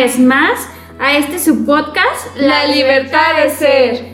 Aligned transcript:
Vez 0.00 0.16
más 0.20 0.70
a 1.00 1.18
este 1.18 1.40
su 1.40 1.66
podcast, 1.66 2.36
La 2.36 2.68
libertad 2.68 3.42
de 3.42 3.50
ser. 3.50 4.04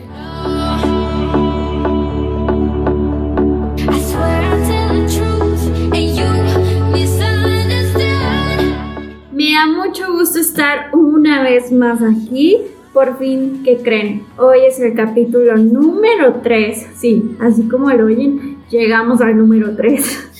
Me 9.31 9.53
da 9.53 9.67
mucho 9.67 10.11
gusto 10.11 10.39
estar 10.39 10.89
una 10.91 11.43
vez 11.43 11.71
más 11.71 12.01
aquí. 12.01 12.61
Por 12.91 13.19
fin, 13.19 13.61
¿qué 13.63 13.77
creen? 13.77 14.25
Hoy 14.37 14.61
es 14.67 14.79
el 14.79 14.95
capítulo 14.95 15.55
número 15.55 16.37
3. 16.41 16.87
Sí, 16.95 17.37
así 17.39 17.69
como 17.69 17.91
lo 17.91 18.07
oyen, 18.07 18.57
llegamos 18.71 19.21
al 19.21 19.37
número 19.37 19.75
3 19.75 20.31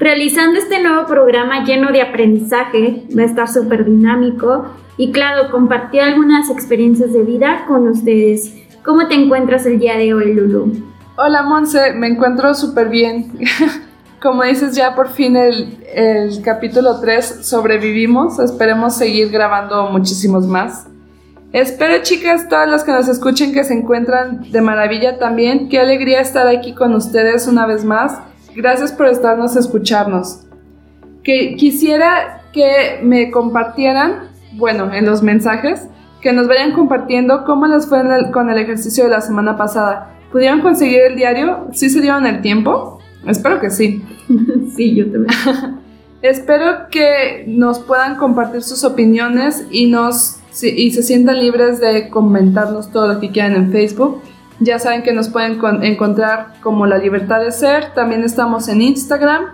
realizando 0.00 0.58
este 0.58 0.82
nuevo 0.82 1.06
programa 1.06 1.62
lleno 1.62 1.92
de 1.92 2.00
aprendizaje, 2.00 3.02
va 3.16 3.22
a 3.22 3.26
estar 3.26 3.48
súper 3.48 3.84
dinámico 3.84 4.64
y 5.00 5.12
claro, 5.12 5.50
compartir 5.50 6.02
algunas 6.02 6.50
experiencias 6.50 7.14
de 7.14 7.22
vida 7.22 7.64
con 7.66 7.88
ustedes. 7.88 8.54
¿Cómo 8.84 9.08
te 9.08 9.14
encuentras 9.14 9.64
el 9.64 9.78
día 9.78 9.96
de 9.96 10.12
hoy, 10.12 10.34
Lulu? 10.34 10.72
Hola, 11.16 11.42
Monse, 11.42 11.94
me 11.94 12.06
encuentro 12.06 12.52
súper 12.54 12.90
bien. 12.90 13.32
Como 14.22 14.42
dices, 14.42 14.76
ya 14.76 14.94
por 14.94 15.08
fin 15.08 15.36
el, 15.36 15.78
el 15.94 16.42
capítulo 16.42 17.00
3 17.00 17.46
sobrevivimos. 17.46 18.38
Esperemos 18.40 18.94
seguir 18.94 19.30
grabando 19.30 19.90
muchísimos 19.90 20.46
más. 20.46 20.86
Espero, 21.52 22.02
chicas, 22.02 22.46
todas 22.50 22.68
las 22.68 22.84
que 22.84 22.92
nos 22.92 23.08
escuchen 23.08 23.54
que 23.54 23.64
se 23.64 23.72
encuentran 23.72 24.52
de 24.52 24.60
maravilla 24.60 25.18
también. 25.18 25.70
Qué 25.70 25.80
alegría 25.80 26.20
estar 26.20 26.46
aquí 26.46 26.74
con 26.74 26.94
ustedes 26.94 27.46
una 27.46 27.64
vez 27.64 27.86
más 27.86 28.18
Gracias 28.54 28.92
por 28.92 29.06
estarnos 29.06 29.56
escucharnos. 29.56 30.40
Que 31.22 31.54
quisiera 31.56 32.42
que 32.52 33.00
me 33.02 33.30
compartieran, 33.30 34.29
bueno, 34.52 34.92
en 34.92 35.06
los 35.06 35.22
mensajes, 35.22 35.88
que 36.20 36.32
nos 36.32 36.48
vayan 36.48 36.72
compartiendo 36.72 37.44
cómo 37.44 37.66
les 37.66 37.86
fue 37.86 38.02
con 38.32 38.50
el 38.50 38.58
ejercicio 38.58 39.04
de 39.04 39.10
la 39.10 39.20
semana 39.20 39.56
pasada. 39.56 40.16
¿Pudieron 40.30 40.60
conseguir 40.60 41.00
el 41.02 41.16
diario? 41.16 41.68
¿Sí 41.72 41.90
se 41.90 42.00
dieron 42.00 42.26
el 42.26 42.40
tiempo? 42.42 43.00
Espero 43.26 43.60
que 43.60 43.70
sí. 43.70 44.02
sí, 44.76 44.94
yo 44.94 45.10
también. 45.10 45.26
Espero 46.22 46.88
que 46.90 47.44
nos 47.46 47.78
puedan 47.78 48.16
compartir 48.16 48.62
sus 48.62 48.84
opiniones 48.84 49.66
y, 49.70 49.86
nos, 49.86 50.40
y 50.62 50.90
se 50.90 51.02
sientan 51.02 51.38
libres 51.38 51.80
de 51.80 52.10
comentarnos 52.10 52.92
todo 52.92 53.08
lo 53.08 53.20
que 53.20 53.30
quieran 53.30 53.54
en 53.54 53.72
Facebook. 53.72 54.20
Ya 54.60 54.78
saben 54.78 55.02
que 55.02 55.14
nos 55.14 55.30
pueden 55.30 55.58
encontrar 55.82 56.54
como 56.62 56.84
La 56.84 56.98
Libertad 56.98 57.40
de 57.40 57.50
Ser. 57.50 57.94
También 57.94 58.22
estamos 58.22 58.68
en 58.68 58.82
Instagram. 58.82 59.46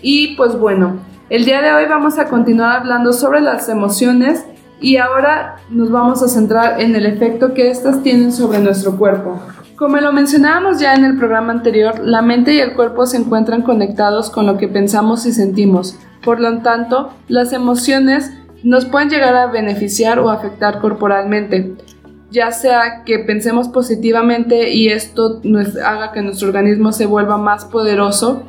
Y 0.00 0.34
pues 0.36 0.58
bueno, 0.58 0.96
el 1.30 1.44
día 1.44 1.60
de 1.60 1.72
hoy 1.72 1.84
vamos 1.88 2.18
a 2.18 2.28
continuar 2.28 2.78
hablando 2.78 3.12
sobre 3.12 3.40
las 3.40 3.68
emociones 3.68 4.46
y 4.80 4.96
ahora 4.96 5.56
nos 5.68 5.90
vamos 5.90 6.22
a 6.22 6.28
centrar 6.28 6.80
en 6.80 6.96
el 6.96 7.04
efecto 7.04 7.52
que 7.52 7.70
éstas 7.70 8.02
tienen 8.02 8.32
sobre 8.32 8.60
nuestro 8.60 8.96
cuerpo. 8.96 9.40
Como 9.76 9.96
lo 9.98 10.12
mencionábamos 10.12 10.80
ya 10.80 10.94
en 10.94 11.04
el 11.04 11.18
programa 11.18 11.52
anterior, 11.52 12.00
la 12.00 12.22
mente 12.22 12.54
y 12.54 12.60
el 12.60 12.74
cuerpo 12.74 13.06
se 13.06 13.18
encuentran 13.18 13.62
conectados 13.62 14.30
con 14.30 14.46
lo 14.46 14.56
que 14.56 14.68
pensamos 14.68 15.26
y 15.26 15.32
sentimos. 15.32 15.98
Por 16.24 16.40
lo 16.40 16.58
tanto, 16.62 17.12
las 17.28 17.52
emociones 17.52 18.32
nos 18.62 18.86
pueden 18.86 19.10
llegar 19.10 19.36
a 19.36 19.46
beneficiar 19.46 20.18
o 20.18 20.30
afectar 20.30 20.80
corporalmente 20.80 21.76
ya 22.30 22.52
sea 22.52 23.04
que 23.04 23.18
pensemos 23.20 23.68
positivamente 23.68 24.74
y 24.74 24.88
esto 24.88 25.40
nos 25.44 25.76
haga 25.76 26.12
que 26.12 26.20
nuestro 26.20 26.48
organismo 26.48 26.92
se 26.92 27.06
vuelva 27.06 27.38
más 27.38 27.64
poderoso 27.64 28.42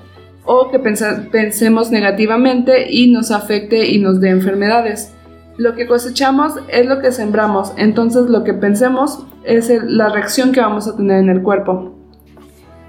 o 0.46 0.72
que 0.72 0.80
pensemos 0.80 1.92
negativamente 1.92 2.92
y 2.92 3.12
nos 3.12 3.32
afecte 3.32 3.88
y 3.88 4.00
nos 4.00 4.20
dé 4.20 4.30
enfermedades. 4.30 5.14
Lo 5.58 5.76
que 5.76 5.88
cosechamos 5.88 6.54
es 6.70 6.86
lo 6.86 7.00
que 7.00 7.12
sembramos, 7.12 7.74
entonces 7.76 8.30
lo 8.30 8.44
que 8.44 8.54
pensemos 8.54 9.26
es 9.44 9.70
la 9.84 10.10
reacción 10.10 10.52
que 10.52 10.62
vamos 10.62 10.88
a 10.88 10.96
tener 10.96 11.20
en 11.20 11.30
el 11.30 11.42
cuerpo. 11.42 11.96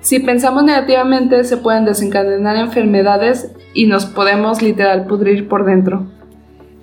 Si 0.01 0.19
pensamos 0.19 0.65
negativamente 0.65 1.45
se 1.45 1.57
pueden 1.59 1.85
desencadenar 1.85 2.57
enfermedades 2.57 3.51
y 3.75 3.87
nos 3.87 4.07
podemos 4.07 4.63
literal 4.63 5.07
pudrir 5.07 5.49
por 5.49 5.67
dentro. 5.67 6.07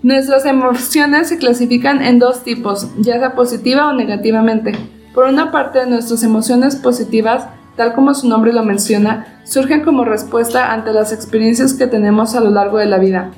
Nuestras 0.04 0.46
emociones 0.46 1.30
se 1.30 1.40
clasifican 1.40 2.04
en 2.04 2.20
dos 2.20 2.44
tipos, 2.44 2.88
ya 3.00 3.18
sea 3.18 3.34
positiva 3.34 3.88
o 3.88 3.94
negativamente. 3.94 4.74
Por 5.14 5.26
una 5.26 5.52
parte, 5.52 5.86
nuestras 5.88 6.22
emociones 6.24 6.76
positivas, 6.76 7.48
tal 7.78 7.94
como 7.94 8.14
su 8.14 8.28
nombre 8.28 8.52
lo 8.52 8.64
menciona, 8.64 9.40
surgen 9.46 9.84
como 9.86 10.04
respuesta 10.04 10.74
ante 10.74 10.92
las 10.92 11.14
experiencias 11.14 11.74
que 11.74 11.88
tenemos 11.88 12.36
a 12.36 12.42
lo 12.42 12.50
largo 12.50 12.80
de 12.80 12.88
la 12.88 12.98
vida. 12.98 13.32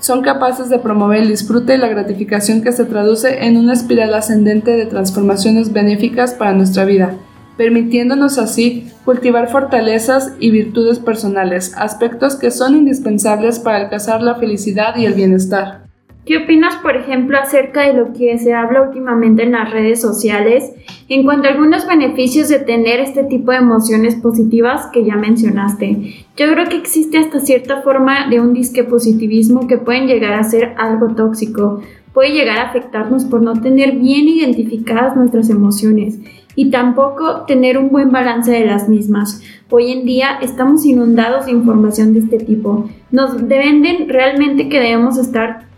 Son 0.00 0.22
capaces 0.22 0.68
de 0.68 0.80
promover 0.80 1.22
el 1.22 1.28
disfrute 1.28 1.76
y 1.76 1.78
la 1.78 1.86
gratificación 1.86 2.62
que 2.62 2.72
se 2.72 2.86
traduce 2.86 3.44
en 3.44 3.56
una 3.56 3.74
espiral 3.74 4.12
ascendente 4.14 4.72
de 4.72 4.86
transformaciones 4.86 5.72
benéficas 5.72 6.34
para 6.34 6.54
nuestra 6.54 6.84
vida, 6.84 7.14
permitiéndonos 7.56 8.38
así 8.38 8.90
cultivar 9.04 9.48
fortalezas 9.48 10.32
y 10.40 10.50
virtudes 10.50 10.98
personales, 10.98 11.72
aspectos 11.76 12.34
que 12.34 12.50
son 12.50 12.74
indispensables 12.74 13.60
para 13.60 13.78
alcanzar 13.78 14.22
la 14.22 14.34
felicidad 14.34 14.96
y 14.96 15.04
el 15.04 15.14
bienestar. 15.14 15.91
¿Qué 16.24 16.36
opinas, 16.36 16.76
por 16.76 16.96
ejemplo, 16.96 17.36
acerca 17.36 17.82
de 17.82 17.94
lo 17.94 18.12
que 18.12 18.38
se 18.38 18.54
habla 18.54 18.82
últimamente 18.82 19.42
en 19.42 19.52
las 19.52 19.72
redes 19.72 20.00
sociales 20.00 20.72
en 21.08 21.24
cuanto 21.24 21.48
a 21.48 21.50
algunos 21.50 21.84
beneficios 21.84 22.48
de 22.48 22.60
tener 22.60 23.00
este 23.00 23.24
tipo 23.24 23.50
de 23.50 23.56
emociones 23.56 24.14
positivas 24.14 24.86
que 24.92 25.04
ya 25.04 25.16
mencionaste? 25.16 26.14
Yo 26.36 26.52
creo 26.52 26.68
que 26.68 26.76
existe 26.76 27.18
hasta 27.18 27.40
cierta 27.40 27.82
forma 27.82 28.28
de 28.30 28.38
un 28.38 28.54
disque 28.54 28.84
positivismo 28.84 29.66
que 29.66 29.78
pueden 29.78 30.06
llegar 30.06 30.34
a 30.34 30.44
ser 30.44 30.74
algo 30.78 31.08
tóxico, 31.16 31.80
puede 32.12 32.30
llegar 32.30 32.58
a 32.58 32.68
afectarnos 32.68 33.24
por 33.24 33.42
no 33.42 33.60
tener 33.60 33.96
bien 33.96 34.28
identificadas 34.28 35.16
nuestras 35.16 35.50
emociones 35.50 36.20
y 36.54 36.70
tampoco 36.70 37.46
tener 37.46 37.78
un 37.78 37.88
buen 37.90 38.12
balance 38.12 38.52
de 38.52 38.64
las 38.64 38.88
mismas. 38.88 39.42
Hoy 39.70 39.90
en 39.90 40.06
día 40.06 40.38
estamos 40.40 40.86
inundados 40.86 41.46
de 41.46 41.52
información 41.52 42.14
de 42.14 42.20
este 42.20 42.38
tipo. 42.38 42.88
Nos 43.10 43.48
venden 43.48 44.08
realmente 44.08 44.68
que 44.68 44.78
debemos 44.78 45.18
estar 45.18 45.71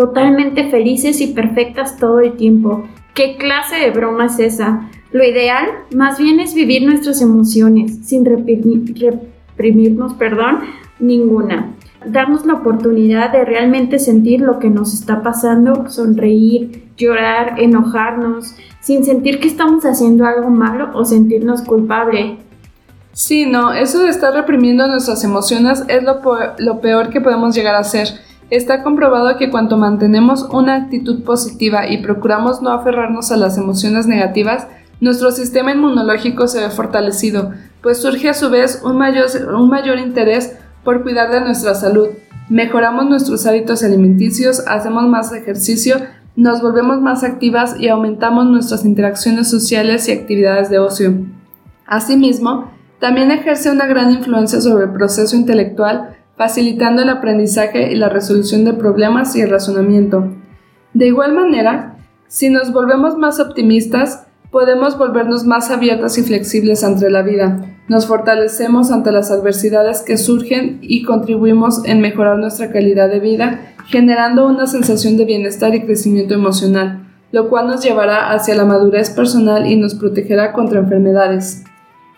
totalmente 0.00 0.70
felices 0.70 1.20
y 1.20 1.26
perfectas 1.26 1.98
todo 1.98 2.20
el 2.20 2.32
tiempo. 2.32 2.88
¿Qué 3.14 3.36
clase 3.36 3.76
de 3.76 3.90
broma 3.90 4.26
es 4.26 4.38
esa? 4.38 4.88
Lo 5.12 5.22
ideal 5.22 5.66
más 5.94 6.18
bien 6.18 6.40
es 6.40 6.54
vivir 6.54 6.86
nuestras 6.86 7.20
emociones 7.20 7.98
sin 8.06 8.24
reprimirnos, 8.24 10.14
perdón, 10.14 10.60
ninguna. 11.00 11.74
Darnos 12.06 12.46
la 12.46 12.54
oportunidad 12.54 13.30
de 13.30 13.44
realmente 13.44 13.98
sentir 13.98 14.40
lo 14.40 14.58
que 14.58 14.70
nos 14.70 14.94
está 14.94 15.22
pasando, 15.22 15.90
sonreír, 15.90 16.84
llorar, 16.96 17.60
enojarnos, 17.60 18.54
sin 18.80 19.04
sentir 19.04 19.38
que 19.38 19.48
estamos 19.48 19.84
haciendo 19.84 20.24
algo 20.24 20.48
malo 20.48 20.92
o 20.94 21.04
sentirnos 21.04 21.60
culpable. 21.60 22.38
Sí, 23.12 23.44
no, 23.44 23.74
eso 23.74 23.98
de 23.98 24.08
estar 24.08 24.32
reprimiendo 24.32 24.86
nuestras 24.86 25.22
emociones 25.24 25.84
es 25.88 26.02
lo, 26.02 26.22
lo 26.56 26.80
peor 26.80 27.10
que 27.10 27.20
podemos 27.20 27.54
llegar 27.54 27.74
a 27.74 27.80
hacer 27.80 28.29
Está 28.50 28.82
comprobado 28.82 29.38
que 29.38 29.48
cuanto 29.48 29.76
mantenemos 29.76 30.48
una 30.52 30.74
actitud 30.74 31.22
positiva 31.22 31.88
y 31.88 32.02
procuramos 32.02 32.60
no 32.60 32.70
aferrarnos 32.70 33.30
a 33.30 33.36
las 33.36 33.56
emociones 33.56 34.08
negativas, 34.08 34.66
nuestro 35.00 35.30
sistema 35.30 35.72
inmunológico 35.72 36.48
se 36.48 36.60
ve 36.60 36.70
fortalecido, 36.70 37.52
pues 37.80 38.02
surge 38.02 38.28
a 38.28 38.34
su 38.34 38.50
vez 38.50 38.82
un 38.84 38.98
mayor, 38.98 39.26
un 39.54 39.70
mayor 39.70 39.98
interés 39.98 40.58
por 40.82 41.04
cuidar 41.04 41.30
de 41.30 41.40
nuestra 41.40 41.76
salud. 41.76 42.08
Mejoramos 42.48 43.08
nuestros 43.08 43.46
hábitos 43.46 43.84
alimenticios, 43.84 44.64
hacemos 44.66 45.06
más 45.06 45.32
ejercicio, 45.32 45.96
nos 46.34 46.60
volvemos 46.60 47.00
más 47.00 47.22
activas 47.22 47.76
y 47.78 47.88
aumentamos 47.88 48.46
nuestras 48.46 48.84
interacciones 48.84 49.48
sociales 49.48 50.08
y 50.08 50.12
actividades 50.12 50.70
de 50.70 50.80
ocio. 50.80 51.14
Asimismo, 51.86 52.72
también 52.98 53.30
ejerce 53.30 53.70
una 53.70 53.86
gran 53.86 54.10
influencia 54.10 54.60
sobre 54.60 54.84
el 54.84 54.92
proceso 54.92 55.36
intelectual, 55.36 56.16
facilitando 56.40 57.02
el 57.02 57.10
aprendizaje 57.10 57.92
y 57.92 57.96
la 57.96 58.08
resolución 58.08 58.64
de 58.64 58.72
problemas 58.72 59.36
y 59.36 59.42
el 59.42 59.50
razonamiento. 59.50 60.32
De 60.94 61.06
igual 61.06 61.34
manera, 61.34 61.98
si 62.28 62.48
nos 62.48 62.72
volvemos 62.72 63.18
más 63.18 63.40
optimistas, 63.40 64.26
podemos 64.50 64.96
volvernos 64.96 65.44
más 65.44 65.70
abiertas 65.70 66.16
y 66.16 66.22
flexibles 66.22 66.82
ante 66.82 67.10
la 67.10 67.20
vida. 67.20 67.76
Nos 67.88 68.06
fortalecemos 68.06 68.90
ante 68.90 69.12
las 69.12 69.30
adversidades 69.30 70.00
que 70.00 70.16
surgen 70.16 70.78
y 70.80 71.02
contribuimos 71.02 71.84
en 71.84 72.00
mejorar 72.00 72.38
nuestra 72.38 72.72
calidad 72.72 73.10
de 73.10 73.20
vida, 73.20 73.74
generando 73.88 74.46
una 74.46 74.66
sensación 74.66 75.18
de 75.18 75.26
bienestar 75.26 75.74
y 75.74 75.82
crecimiento 75.84 76.32
emocional, 76.32 77.06
lo 77.32 77.50
cual 77.50 77.66
nos 77.66 77.84
llevará 77.84 78.32
hacia 78.32 78.54
la 78.54 78.64
madurez 78.64 79.10
personal 79.10 79.66
y 79.66 79.76
nos 79.76 79.94
protegerá 79.94 80.54
contra 80.54 80.80
enfermedades. 80.80 81.64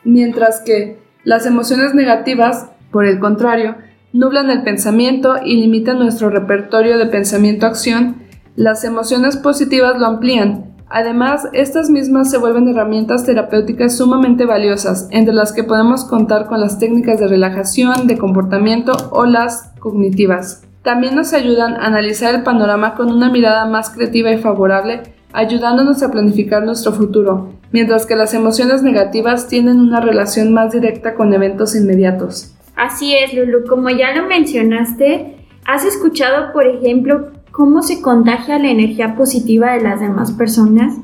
Mientras 0.05 0.61
que 0.61 0.99
las 1.25 1.45
emociones 1.45 1.93
negativas, 1.93 2.69
por 2.93 3.05
el 3.05 3.19
contrario, 3.19 3.75
nublan 4.13 4.51
el 4.51 4.63
pensamiento 4.63 5.37
y 5.45 5.57
limitan 5.57 5.99
nuestro 5.99 6.31
repertorio 6.31 6.99
de 6.99 7.07
pensamiento-acción, 7.07 8.23
las 8.57 8.85
emociones 8.85 9.37
positivas 9.37 9.99
lo 9.99 10.07
amplían. 10.07 10.73
Además, 10.91 11.49
estas 11.55 11.89
mismas 11.89 12.31
se 12.31 12.37
vuelven 12.37 12.69
herramientas 12.69 13.25
terapéuticas 13.25 13.97
sumamente 13.97 14.45
valiosas, 14.45 15.09
entre 15.11 15.33
las 15.33 15.53
que 15.53 15.65
podemos 15.65 16.05
contar 16.05 16.47
con 16.47 16.61
las 16.61 16.79
técnicas 16.79 17.19
de 17.19 17.29
relajación, 17.29 18.07
de 18.07 18.19
comportamiento 18.19 18.93
o 19.11 19.25
las 19.25 19.73
cognitivas. 19.79 20.65
También 20.83 21.15
nos 21.15 21.33
ayudan 21.33 21.75
a 21.75 21.87
analizar 21.87 22.35
el 22.35 22.43
panorama 22.43 22.95
con 22.95 23.11
una 23.11 23.31
mirada 23.31 23.65
más 23.65 23.89
creativa 23.89 24.33
y 24.33 24.39
favorable, 24.39 25.03
ayudándonos 25.33 26.03
a 26.03 26.11
planificar 26.11 26.63
nuestro 26.65 26.93
futuro, 26.93 27.55
mientras 27.71 28.05
que 28.05 28.17
las 28.17 28.35
emociones 28.35 28.83
negativas 28.83 29.49
tienen 29.49 29.81
una 29.81 30.01
relación 30.01 30.53
más 30.53 30.73
directa 30.73 31.15
con 31.15 31.33
eventos 31.33 31.75
inmediatos. 31.75 32.55
Así 32.77 33.15
es, 33.15 33.35
Lulu. 33.35 33.67
Como 33.67 33.91
ya 33.91 34.15
lo 34.15 34.27
mencionaste, 34.27 35.37
¿has 35.65 35.85
escuchado, 35.85 36.53
por 36.53 36.67
ejemplo, 36.67 37.31
cómo 37.51 37.83
se 37.83 38.01
contagia 38.01 38.59
la 38.59 38.71
energía 38.71 39.15
positiva 39.15 39.73
de 39.73 39.83
las 39.83 40.01
demás 40.01 40.33
personas? 40.33 40.95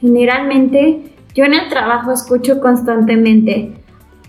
Generalmente, 0.00 1.12
yo 1.34 1.44
en 1.44 1.54
el 1.54 1.68
trabajo 1.68 2.12
escucho 2.12 2.60
constantemente, 2.60 3.72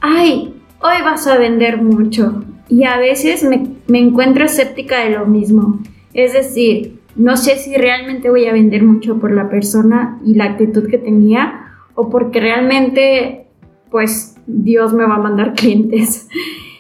ay, 0.02 0.54
hoy 0.82 1.02
vas 1.04 1.28
a 1.28 1.38
vender 1.38 1.82
mucho. 1.82 2.44
Y 2.70 2.84
a 2.84 2.98
veces 2.98 3.44
me, 3.44 3.76
me 3.88 4.00
encuentro 4.00 4.46
escéptica 4.46 5.00
de 5.00 5.12
lo 5.12 5.26
mismo. 5.26 5.80
Es 6.14 6.34
decir, 6.34 7.00
no 7.16 7.38
sé 7.38 7.58
si 7.58 7.76
realmente 7.76 8.30
voy 8.30 8.46
a 8.46 8.54
vender 8.54 8.84
mucho 8.84 9.20
por 9.20 9.32
la 9.32 9.50
persona 9.50 10.20
y 10.26 10.36
la 10.36 10.46
actitud 10.46 10.88
que 10.88 10.98
tenía 10.98 11.68
o 11.96 12.10
porque 12.10 12.40
realmente, 12.40 13.48
pues, 13.90 14.36
Dios 14.46 14.94
me 14.94 15.06
va 15.06 15.16
a 15.16 15.20
mandar 15.20 15.54
clientes. 15.56 16.28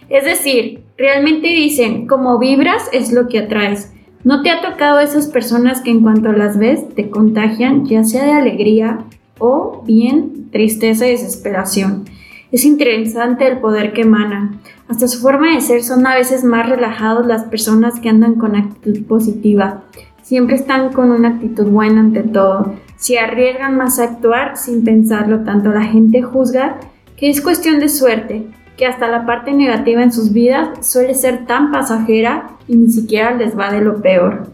Es 0.09 0.25
decir, 0.25 0.83
realmente 0.98 1.48
dicen, 1.48 2.07
como 2.07 2.39
vibras 2.39 2.89
es 2.94 3.12
lo 3.12 3.27
que 3.27 3.39
atraes. 3.39 3.92
¿No 4.24 4.42
te 4.42 4.50
ha 4.50 4.62
tocado 4.62 5.00
esas 5.00 5.27
personas 5.27 5.81
que 5.81 5.92
en 5.92 6.01
cuanto 6.01 6.31
las 6.31 6.57
ves 6.57 6.89
te 6.95 7.09
contagian, 7.09 7.86
ya 7.86 8.04
sea 8.04 8.25
de 8.25 8.33
alegría 8.33 9.06
o 9.39 9.83
bien 9.86 10.50
tristeza 10.51 11.07
y 11.07 11.12
desesperación? 11.12 12.06
Es 12.51 12.63
interesante 12.63 13.48
el 13.48 13.59
poder 13.59 13.94
que 13.94 14.01
emana. 14.01 14.59
Hasta 14.88 15.07
su 15.07 15.19
forma 15.19 15.54
de 15.54 15.62
ser 15.62 15.83
son 15.83 16.07
a 16.07 16.15
veces 16.15 16.44
más 16.44 16.69
relajados 16.69 17.25
las 17.25 17.44
personas 17.44 18.00
que 18.00 18.09
andan 18.09 18.36
con 18.36 18.56
actitud 18.56 19.06
positiva. 19.06 19.83
Siempre 20.21 20.56
están 20.56 20.94
con 20.94 21.12
una 21.12 21.30
actitud 21.30 21.65
buena 21.65 22.00
ante 22.00 22.24
todo. 22.24 22.75
Se 22.95 23.19
arriesgan 23.19 23.75
más 23.75 24.00
a 24.00 24.06
actuar 24.06 24.57
sin 24.57 24.83
pensarlo 24.83 25.44
tanto. 25.44 25.71
La 25.71 25.83
gente 25.83 26.21
juzga 26.21 26.80
que 27.18 27.30
es 27.30 27.42
cuestión 27.42 27.80
de 27.80 27.89
suerte, 27.89 28.48
que 28.77 28.85
hasta 28.85 29.07
la 29.07 29.25
parte 29.25 29.51
negativa 29.53 30.03
en 30.03 30.12
sus 30.12 30.31
vidas 30.31 30.88
suele 30.88 31.15
ser 31.15 31.45
tan 31.45 31.71
pasajera 31.71 32.51
y 32.68 32.77
ni 32.77 32.89
siquiera 32.89 33.31
les 33.31 33.57
va 33.57 33.71
de 33.71 33.81
lo 33.81 34.01
peor. 34.01 34.47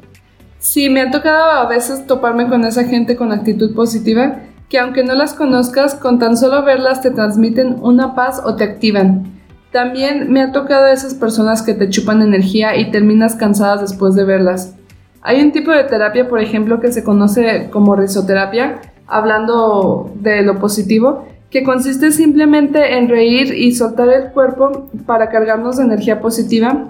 Sí, 0.60 0.90
me 0.90 1.02
ha 1.02 1.12
tocado 1.12 1.52
a 1.52 1.68
veces 1.68 2.08
toparme 2.08 2.48
con 2.48 2.64
esa 2.64 2.86
gente 2.86 3.18
con 3.18 3.34
actitud 3.34 3.76
positiva 3.76 4.40
que 4.70 4.80
aunque 4.80 5.04
no 5.04 5.14
las 5.14 5.36
conozcas, 5.36 5.94
con 5.94 6.18
tan 6.18 6.36
solo 6.36 6.64
verlas 6.64 7.02
te 7.02 7.12
transmiten 7.12 7.78
una 7.82 8.16
paz 8.16 8.42
o 8.44 8.56
te 8.56 8.64
activan. 8.64 9.26
También 9.72 10.32
me 10.32 10.42
ha 10.42 10.52
tocado 10.52 10.88
esas 10.88 11.14
personas 11.14 11.62
que 11.62 11.74
te 11.74 11.90
chupan 11.90 12.22
energía 12.22 12.76
y 12.76 12.90
terminas 12.90 13.36
cansadas 13.36 13.82
después 13.82 14.16
de 14.16 14.24
verlas. 14.24 14.76
Hay 15.22 15.44
un 15.44 15.52
tipo 15.52 15.72
de 15.72 15.84
terapia, 15.84 16.28
por 16.28 16.40
ejemplo, 16.40 16.80
que 16.80 16.92
se 16.92 17.04
conoce 17.04 17.70
como 17.72 17.96
risoterapia, 17.96 18.82
hablando 19.06 20.12
de 20.16 20.42
lo 20.42 20.60
positivo, 20.60 21.28
que 21.54 21.64
consiste 21.64 22.12
simplemente 22.12 22.98
en 22.98 23.08
reír 23.08 23.54
y 23.54 23.76
soltar 23.76 24.10
el 24.10 24.32
cuerpo 24.32 24.90
para 25.06 25.30
cargarnos 25.30 25.78
de 25.78 25.84
energía 25.84 26.20
positiva. 26.20 26.88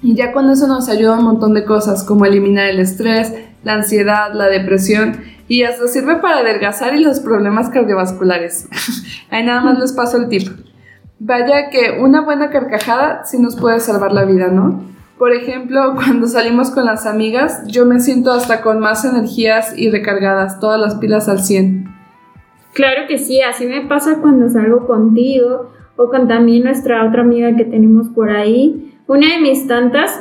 Y 0.00 0.14
ya 0.14 0.30
con 0.30 0.48
eso 0.48 0.68
nos 0.68 0.88
ayuda 0.88 1.18
un 1.18 1.24
montón 1.24 1.54
de 1.54 1.64
cosas, 1.64 2.04
como 2.04 2.24
eliminar 2.24 2.68
el 2.68 2.78
estrés, 2.78 3.34
la 3.64 3.74
ansiedad, 3.74 4.32
la 4.32 4.46
depresión, 4.46 5.16
y 5.48 5.64
hasta 5.64 5.88
sirve 5.88 6.16
para 6.16 6.38
adelgazar 6.38 6.94
y 6.94 7.02
los 7.02 7.18
problemas 7.18 7.68
cardiovasculares. 7.68 8.68
Ahí 9.30 9.44
nada 9.44 9.60
más 9.62 9.80
les 9.80 9.92
paso 9.92 10.18
el 10.18 10.28
tip. 10.28 10.52
Vaya 11.18 11.68
que 11.70 11.98
una 12.00 12.20
buena 12.20 12.50
carcajada 12.50 13.24
sí 13.24 13.40
nos 13.40 13.56
puede 13.56 13.80
salvar 13.80 14.12
la 14.12 14.24
vida, 14.24 14.46
¿no? 14.48 14.84
Por 15.18 15.32
ejemplo, 15.32 15.94
cuando 15.96 16.28
salimos 16.28 16.70
con 16.70 16.84
las 16.84 17.06
amigas, 17.06 17.66
yo 17.66 17.86
me 17.86 17.98
siento 17.98 18.30
hasta 18.30 18.60
con 18.60 18.78
más 18.78 19.04
energías 19.04 19.76
y 19.76 19.90
recargadas, 19.90 20.60
todas 20.60 20.78
las 20.78 20.94
pilas 20.94 21.28
al 21.28 21.40
100. 21.40 21.95
Claro 22.76 23.06
que 23.08 23.16
sí, 23.16 23.40
así 23.40 23.64
me 23.64 23.86
pasa 23.86 24.20
cuando 24.20 24.50
salgo 24.50 24.86
contigo 24.86 25.70
o 25.96 26.10
con 26.10 26.28
también 26.28 26.64
nuestra 26.64 27.06
otra 27.06 27.22
amiga 27.22 27.56
que 27.56 27.64
tenemos 27.64 28.08
por 28.08 28.28
ahí. 28.28 28.94
Una 29.06 29.32
de 29.32 29.40
mis 29.40 29.66
tantas 29.66 30.20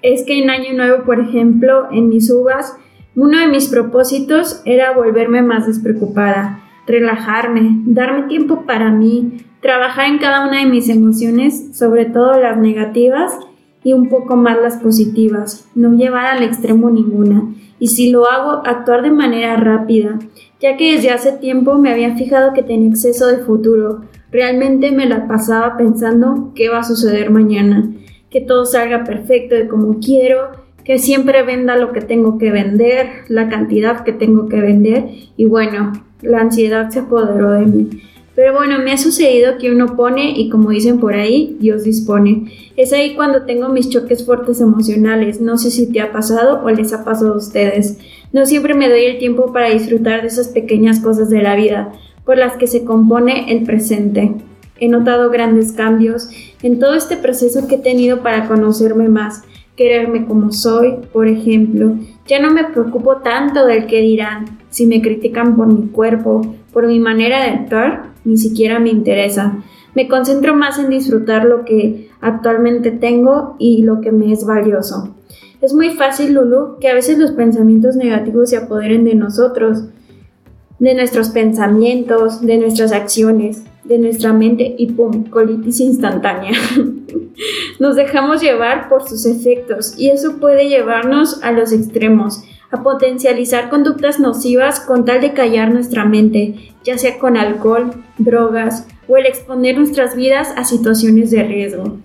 es 0.00 0.24
que 0.24 0.42
en 0.42 0.48
Año 0.48 0.72
Nuevo, 0.72 1.04
por 1.04 1.20
ejemplo, 1.20 1.88
en 1.92 2.08
mis 2.08 2.30
uvas, 2.30 2.78
uno 3.14 3.38
de 3.38 3.48
mis 3.48 3.68
propósitos 3.68 4.62
era 4.64 4.92
volverme 4.92 5.42
más 5.42 5.66
despreocupada, 5.66 6.60
relajarme, 6.86 7.82
darme 7.84 8.22
tiempo 8.22 8.64
para 8.64 8.90
mí, 8.90 9.44
trabajar 9.60 10.06
en 10.06 10.16
cada 10.16 10.48
una 10.48 10.60
de 10.60 10.66
mis 10.66 10.88
emociones, 10.88 11.76
sobre 11.76 12.06
todo 12.06 12.40
las 12.40 12.56
negativas 12.56 13.38
y 13.84 13.92
un 13.92 14.08
poco 14.08 14.34
más 14.34 14.56
las 14.62 14.78
positivas, 14.78 15.68
no 15.74 15.92
llevar 15.92 16.24
al 16.24 16.42
extremo 16.42 16.88
ninguna. 16.88 17.42
Y 17.78 17.88
si 17.88 18.10
lo 18.10 18.30
hago, 18.30 18.62
actuar 18.64 19.02
de 19.02 19.10
manera 19.10 19.56
rápida, 19.56 20.18
ya 20.60 20.76
que 20.76 20.94
desde 20.94 21.10
hace 21.10 21.32
tiempo 21.32 21.78
me 21.78 21.90
había 21.90 22.16
fijado 22.16 22.52
que 22.52 22.62
tenía 22.62 22.90
exceso 22.90 23.26
de 23.26 23.38
futuro. 23.38 24.02
Realmente 24.30 24.92
me 24.92 25.06
la 25.06 25.26
pasaba 25.26 25.76
pensando 25.76 26.52
qué 26.54 26.68
va 26.68 26.80
a 26.80 26.84
suceder 26.84 27.30
mañana, 27.30 27.90
que 28.30 28.40
todo 28.40 28.66
salga 28.66 29.04
perfecto 29.04 29.54
de 29.54 29.68
como 29.68 29.98
quiero, 29.98 30.50
que 30.84 30.98
siempre 30.98 31.42
venda 31.42 31.76
lo 31.76 31.92
que 31.92 32.00
tengo 32.00 32.38
que 32.38 32.50
vender, 32.50 33.06
la 33.28 33.48
cantidad 33.48 34.04
que 34.04 34.12
tengo 34.12 34.48
que 34.48 34.60
vender 34.60 35.08
y 35.36 35.46
bueno, 35.46 35.92
la 36.22 36.40
ansiedad 36.40 36.90
se 36.90 37.00
apoderó 37.00 37.52
de 37.52 37.66
mí. 37.66 37.90
Pero 38.34 38.54
bueno, 38.54 38.78
me 38.78 38.92
ha 38.92 38.96
sucedido 38.96 39.58
que 39.58 39.70
uno 39.70 39.96
pone 39.96 40.38
y 40.38 40.48
como 40.48 40.70
dicen 40.70 40.98
por 40.98 41.14
ahí, 41.14 41.56
Dios 41.60 41.84
dispone. 41.84 42.50
Es 42.76 42.92
ahí 42.92 43.14
cuando 43.14 43.42
tengo 43.42 43.68
mis 43.68 43.90
choques 43.90 44.24
fuertes 44.24 44.60
emocionales. 44.60 45.40
No 45.40 45.58
sé 45.58 45.70
si 45.70 45.92
te 45.92 46.00
ha 46.00 46.12
pasado 46.12 46.62
o 46.64 46.70
les 46.70 46.92
ha 46.92 47.04
pasado 47.04 47.34
a 47.34 47.36
ustedes. 47.36 47.98
No 48.32 48.46
siempre 48.46 48.74
me 48.74 48.88
doy 48.88 49.04
el 49.04 49.18
tiempo 49.18 49.52
para 49.52 49.70
disfrutar 49.70 50.22
de 50.22 50.28
esas 50.28 50.48
pequeñas 50.48 51.00
cosas 51.00 51.30
de 51.30 51.42
la 51.42 51.56
vida 51.56 51.92
por 52.24 52.38
las 52.38 52.56
que 52.56 52.68
se 52.68 52.84
compone 52.84 53.52
el 53.52 53.64
presente. 53.64 54.32
He 54.78 54.88
notado 54.88 55.30
grandes 55.30 55.72
cambios 55.72 56.30
en 56.62 56.78
todo 56.78 56.94
este 56.94 57.16
proceso 57.16 57.66
que 57.66 57.74
he 57.74 57.78
tenido 57.78 58.22
para 58.22 58.46
conocerme 58.46 59.08
más, 59.08 59.42
quererme 59.76 60.26
como 60.26 60.52
soy, 60.52 60.94
por 61.12 61.26
ejemplo. 61.26 61.96
Ya 62.26 62.40
no 62.40 62.52
me 62.52 62.64
preocupo 62.64 63.16
tanto 63.16 63.66
del 63.66 63.86
que 63.86 64.00
dirán, 64.00 64.44
si 64.70 64.86
me 64.86 65.02
critican 65.02 65.56
por 65.56 65.66
mi 65.66 65.88
cuerpo, 65.88 66.42
por 66.72 66.86
mi 66.86 67.00
manera 67.00 67.42
de 67.42 67.50
actuar, 67.50 68.12
ni 68.24 68.36
siquiera 68.36 68.78
me 68.78 68.90
interesa. 68.90 69.58
Me 69.94 70.06
concentro 70.06 70.54
más 70.54 70.78
en 70.78 70.88
disfrutar 70.88 71.44
lo 71.44 71.64
que 71.64 72.10
actualmente 72.20 72.92
tengo 72.92 73.56
y 73.58 73.82
lo 73.82 74.00
que 74.00 74.12
me 74.12 74.32
es 74.32 74.46
valioso. 74.46 75.16
Es 75.60 75.74
muy 75.74 75.90
fácil, 75.90 76.32
Lulu, 76.32 76.78
que 76.80 76.88
a 76.88 76.94
veces 76.94 77.18
los 77.18 77.32
pensamientos 77.32 77.94
negativos 77.94 78.50
se 78.50 78.56
apoderen 78.56 79.04
de 79.04 79.14
nosotros, 79.14 79.84
de 80.78 80.94
nuestros 80.94 81.28
pensamientos, 81.28 82.40
de 82.40 82.56
nuestras 82.56 82.92
acciones, 82.92 83.62
de 83.84 83.98
nuestra 83.98 84.32
mente 84.32 84.74
y 84.78 84.92
pum, 84.92 85.24
colitis 85.24 85.80
instantánea. 85.80 86.52
Nos 87.78 87.96
dejamos 87.96 88.40
llevar 88.40 88.88
por 88.88 89.06
sus 89.06 89.26
efectos 89.26 89.94
y 89.98 90.08
eso 90.08 90.38
puede 90.38 90.68
llevarnos 90.68 91.42
a 91.42 91.52
los 91.52 91.72
extremos, 91.72 92.42
a 92.70 92.82
potencializar 92.82 93.68
conductas 93.68 94.18
nocivas 94.18 94.80
con 94.80 95.04
tal 95.04 95.20
de 95.20 95.34
callar 95.34 95.70
nuestra 95.70 96.06
mente, 96.06 96.72
ya 96.84 96.96
sea 96.96 97.18
con 97.18 97.36
alcohol, 97.36 97.90
drogas 98.16 98.86
o 99.08 99.18
el 99.18 99.26
exponer 99.26 99.76
nuestras 99.76 100.16
vidas 100.16 100.54
a 100.56 100.64
situaciones 100.64 101.30
de 101.30 101.42
riesgo. 101.42 101.98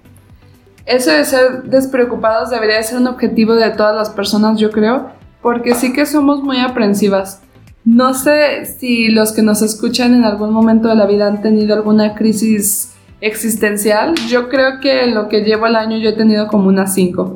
Eso 0.86 1.12
de 1.12 1.25
ser 1.25 1.63
despreocupados 1.63 2.51
debería 2.51 2.82
ser 2.84 3.00
un 3.00 3.08
objetivo 3.08 3.56
de 3.56 3.72
todas 3.72 3.96
las 3.96 4.10
personas, 4.12 4.60
yo 4.60 4.70
creo, 4.70 5.10
porque 5.42 5.74
sí 5.74 5.94
que 5.94 6.06
somos 6.06 6.44
muy 6.44 6.60
aprensivas. 6.60 7.42
No 7.84 8.13
sé 8.13 8.65
si 8.65 9.10
los 9.10 9.32
que 9.32 9.42
nos 9.42 9.62
escuchan 9.62 10.13
en 10.13 10.25
algún 10.25 10.51
momento 10.51 10.88
de 10.88 10.96
la 10.96 11.06
vida 11.06 11.27
han 11.27 11.42
tenido 11.42 11.75
alguna 11.75 12.15
crisis 12.15 12.96
existencial, 13.22 14.13
yo 14.27 14.50
creo 14.50 14.80
que 14.82 15.04
en 15.04 15.15
lo 15.15 15.30
que 15.30 15.42
llevo 15.42 15.65
el 15.68 15.75
año 15.75 15.98
yo 15.98 16.10
he 16.10 16.13
tenido 16.13 16.48
como 16.48 16.68
unas 16.68 16.94
5. 16.94 17.36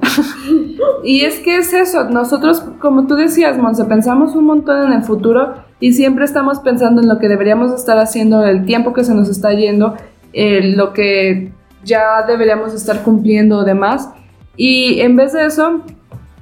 y 1.03 1.21
es 1.21 1.39
que 1.39 1.57
es 1.57 1.73
eso, 1.73 2.09
nosotros, 2.09 2.63
como 2.79 3.07
tú 3.07 3.15
decías, 3.15 3.57
Monse, 3.57 3.85
pensamos 3.85 4.35
un 4.35 4.45
montón 4.45 4.87
en 4.87 4.93
el 4.93 5.03
futuro 5.03 5.55
y 5.79 5.93
siempre 5.93 6.25
estamos 6.25 6.59
pensando 6.59 7.01
en 7.01 7.07
lo 7.07 7.17
que 7.17 7.29
deberíamos 7.29 7.73
estar 7.73 7.97
haciendo, 7.97 8.43
el 8.43 8.65
tiempo 8.65 8.93
que 8.93 9.03
se 9.03 9.15
nos 9.15 9.29
está 9.29 9.53
yendo, 9.53 9.95
eh, 10.33 10.61
lo 10.75 10.93
que 10.93 11.51
ya 11.83 12.23
deberíamos 12.27 12.73
estar 12.73 13.03
cumpliendo 13.03 13.63
demás. 13.63 14.09
Y 14.55 14.99
en 15.01 15.15
vez 15.15 15.33
de 15.33 15.45
eso, 15.45 15.81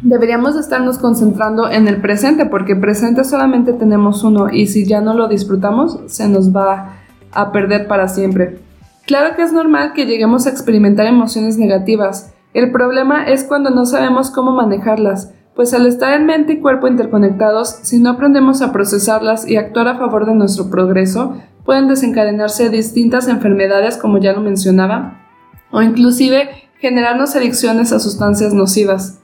deberíamos 0.02 0.56
estarnos 0.56 0.98
concentrando 0.98 1.70
en 1.70 1.88
el 1.88 2.02
presente, 2.02 2.46
porque 2.46 2.76
presente 2.76 3.24
solamente 3.24 3.74
tenemos 3.74 4.24
uno 4.24 4.50
y 4.50 4.68
si 4.68 4.86
ya 4.86 5.02
no 5.02 5.14
lo 5.14 5.28
disfrutamos, 5.28 6.00
se 6.08 6.28
nos 6.28 6.56
va 6.56 6.98
a 7.32 7.52
perder 7.52 7.88
para 7.88 8.08
siempre. 8.08 8.60
Claro 9.06 9.36
que 9.36 9.44
es 9.44 9.54
normal 9.54 9.94
que 9.94 10.06
lleguemos 10.06 10.46
a 10.46 10.50
experimentar 10.50 11.06
emociones 11.06 11.58
negativas. 11.58 12.34
El 12.54 12.72
problema 12.72 13.26
es 13.26 13.44
cuando 13.44 13.70
no 13.70 13.86
sabemos 13.86 14.32
cómo 14.32 14.52
manejarlas, 14.52 15.32
pues 15.56 15.74
al 15.74 15.88
estar 15.88 16.14
en 16.14 16.26
mente 16.26 16.54
y 16.54 16.60
cuerpo 16.60 16.88
interconectados, 16.88 17.80
si 17.82 18.00
no 18.00 18.12
aprendemos 18.12 18.62
a 18.62 18.72
procesarlas 18.72 19.48
y 19.48 19.58
actuar 19.58 19.88
a 19.88 19.98
favor 19.98 20.26
de 20.26 20.36
nuestro 20.36 20.70
progreso, 20.70 21.36
pueden 21.66 21.88
desencadenarse 21.88 22.70
distintas 22.70 23.28
enfermedades 23.28 23.98
como 23.98 24.20
ya 24.20 24.34
lo 24.34 24.42
mencionaba, 24.42 25.27
o 25.72 25.82
inclusive 25.82 26.50
generarnos 26.80 27.36
adicciones 27.36 27.92
a 27.92 28.00
sustancias 28.00 28.54
nocivas. 28.54 29.20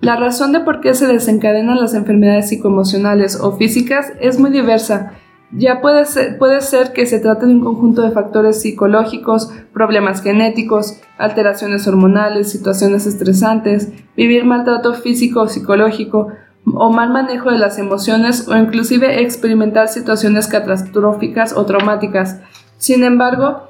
La 0.00 0.16
razón 0.16 0.52
de 0.52 0.60
por 0.60 0.80
qué 0.80 0.94
se 0.94 1.06
desencadenan 1.06 1.78
las 1.78 1.94
enfermedades 1.94 2.48
psicoemocionales 2.48 3.38
o 3.40 3.56
físicas 3.56 4.12
es 4.20 4.38
muy 4.38 4.50
diversa. 4.50 5.12
Ya 5.52 5.80
puede 5.80 6.06
ser, 6.06 6.38
puede 6.38 6.60
ser 6.62 6.92
que 6.92 7.06
se 7.06 7.20
trate 7.20 7.46
de 7.46 7.52
un 7.52 7.60
conjunto 7.60 8.02
de 8.02 8.10
factores 8.10 8.62
psicológicos, 8.62 9.52
problemas 9.72 10.22
genéticos, 10.22 10.98
alteraciones 11.18 11.86
hormonales, 11.86 12.50
situaciones 12.50 13.06
estresantes, 13.06 13.92
vivir 14.16 14.44
maltrato 14.44 14.94
físico 14.94 15.42
o 15.42 15.48
psicológico, 15.48 16.28
o 16.64 16.90
mal 16.90 17.10
manejo 17.10 17.50
de 17.50 17.58
las 17.58 17.78
emociones 17.78 18.48
o 18.48 18.56
inclusive 18.56 19.22
experimentar 19.22 19.88
situaciones 19.88 20.46
catastróficas 20.46 21.52
o 21.52 21.66
traumáticas. 21.66 22.40
Sin 22.78 23.04
embargo, 23.04 23.68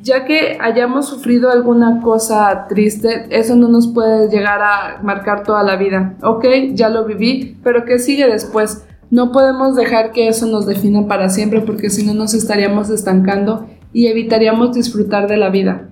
ya 0.00 0.24
que 0.24 0.58
hayamos 0.60 1.08
sufrido 1.08 1.50
alguna 1.50 2.00
cosa 2.00 2.66
triste, 2.68 3.26
eso 3.30 3.56
no 3.56 3.68
nos 3.68 3.88
puede 3.88 4.28
llegar 4.28 4.60
a 4.62 5.00
marcar 5.02 5.42
toda 5.42 5.62
la 5.62 5.76
vida. 5.76 6.14
Ok, 6.22 6.44
ya 6.72 6.88
lo 6.88 7.04
viví, 7.04 7.58
pero 7.64 7.84
¿qué 7.84 7.98
sigue 7.98 8.26
después? 8.26 8.86
No 9.10 9.32
podemos 9.32 9.76
dejar 9.76 10.12
que 10.12 10.28
eso 10.28 10.46
nos 10.46 10.66
defina 10.66 11.06
para 11.06 11.28
siempre 11.28 11.60
porque 11.60 11.90
si 11.90 12.04
no 12.04 12.12
nos 12.12 12.34
estaríamos 12.34 12.90
estancando 12.90 13.68
y 13.92 14.08
evitaríamos 14.08 14.74
disfrutar 14.74 15.28
de 15.28 15.36
la 15.36 15.48
vida. 15.48 15.88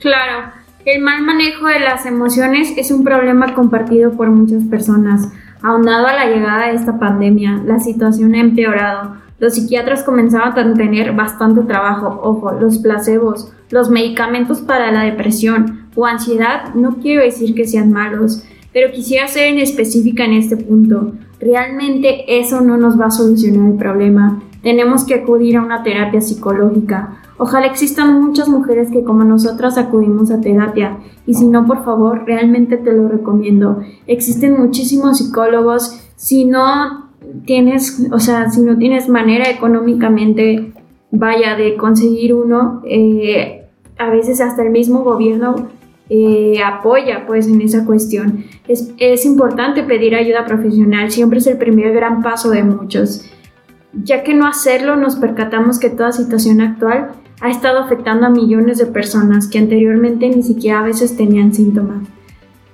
Claro, 0.00 0.52
el 0.84 1.02
mal 1.02 1.22
manejo 1.22 1.66
de 1.66 1.80
las 1.80 2.06
emociones 2.06 2.74
es 2.76 2.90
un 2.90 3.04
problema 3.04 3.54
compartido 3.54 4.12
por 4.12 4.30
muchas 4.30 4.64
personas. 4.64 5.28
Aunado 5.62 6.06
a 6.06 6.12
la 6.12 6.26
llegada 6.26 6.66
de 6.66 6.74
esta 6.74 6.98
pandemia, 6.98 7.62
la 7.64 7.80
situación 7.80 8.34
ha 8.34 8.40
empeorado. 8.40 9.16
Los 9.44 9.56
psiquiatras 9.56 10.04
comenzaban 10.04 10.58
a 10.58 10.72
tener 10.72 11.12
bastante 11.12 11.60
trabajo. 11.64 12.18
Ojo, 12.22 12.52
los 12.52 12.78
placebos, 12.78 13.52
los 13.68 13.90
medicamentos 13.90 14.62
para 14.62 14.90
la 14.90 15.02
depresión 15.02 15.90
o 15.94 16.06
ansiedad 16.06 16.74
no 16.74 16.96
quiero 17.02 17.20
decir 17.20 17.54
que 17.54 17.66
sean 17.66 17.92
malos, 17.92 18.42
pero 18.72 18.90
quisiera 18.90 19.28
ser 19.28 19.48
en 19.48 19.58
específica 19.58 20.24
en 20.24 20.32
este 20.32 20.56
punto. 20.56 21.12
Realmente 21.40 22.38
eso 22.38 22.62
no 22.62 22.78
nos 22.78 22.98
va 22.98 23.08
a 23.08 23.10
solucionar 23.10 23.72
el 23.72 23.76
problema. 23.76 24.42
Tenemos 24.62 25.04
que 25.04 25.16
acudir 25.16 25.58
a 25.58 25.62
una 25.62 25.82
terapia 25.82 26.22
psicológica 26.22 27.18
Ojalá 27.36 27.66
existan 27.66 28.22
muchas 28.22 28.48
mujeres 28.48 28.90
que 28.90 29.02
como 29.02 29.24
nosotras 29.24 29.76
acudimos 29.76 30.30
a 30.30 30.40
terapia 30.40 30.98
y 31.26 31.34
si 31.34 31.46
no, 31.46 31.66
por 31.66 31.84
favor, 31.84 32.24
realmente 32.26 32.76
te 32.76 32.92
lo 32.92 33.08
recomiendo. 33.08 33.80
Existen 34.06 34.58
muchísimos 34.60 35.18
psicólogos. 35.18 36.00
Si 36.14 36.44
no 36.44 37.03
tienes, 37.44 38.06
o 38.12 38.18
sea, 38.18 38.50
si 38.50 38.60
no 38.60 38.76
tienes 38.76 39.08
manera 39.08 39.50
económicamente, 39.50 40.72
vaya, 41.10 41.56
de 41.56 41.76
conseguir 41.76 42.34
uno, 42.34 42.82
eh, 42.84 43.66
a 43.98 44.10
veces 44.10 44.40
hasta 44.40 44.62
el 44.62 44.70
mismo 44.70 45.04
gobierno 45.04 45.68
eh, 46.10 46.60
apoya 46.64 47.26
pues 47.26 47.46
en 47.48 47.60
esa 47.60 47.84
cuestión. 47.84 48.44
Es, 48.68 48.92
es 48.98 49.24
importante 49.24 49.82
pedir 49.82 50.14
ayuda 50.14 50.46
profesional, 50.46 51.10
siempre 51.10 51.38
es 51.38 51.46
el 51.46 51.58
primer 51.58 51.92
gran 51.92 52.22
paso 52.22 52.50
de 52.50 52.62
muchos 52.64 53.30
ya 54.02 54.22
que 54.22 54.34
no 54.34 54.46
hacerlo 54.46 54.96
nos 54.96 55.16
percatamos 55.16 55.78
que 55.78 55.90
toda 55.90 56.12
situación 56.12 56.60
actual 56.60 57.12
ha 57.40 57.50
estado 57.50 57.78
afectando 57.78 58.26
a 58.26 58.30
millones 58.30 58.78
de 58.78 58.86
personas 58.86 59.46
que 59.48 59.58
anteriormente 59.58 60.28
ni 60.28 60.42
siquiera 60.42 60.80
a 60.80 60.84
veces 60.84 61.16
tenían 61.16 61.52
síntomas. 61.52 62.06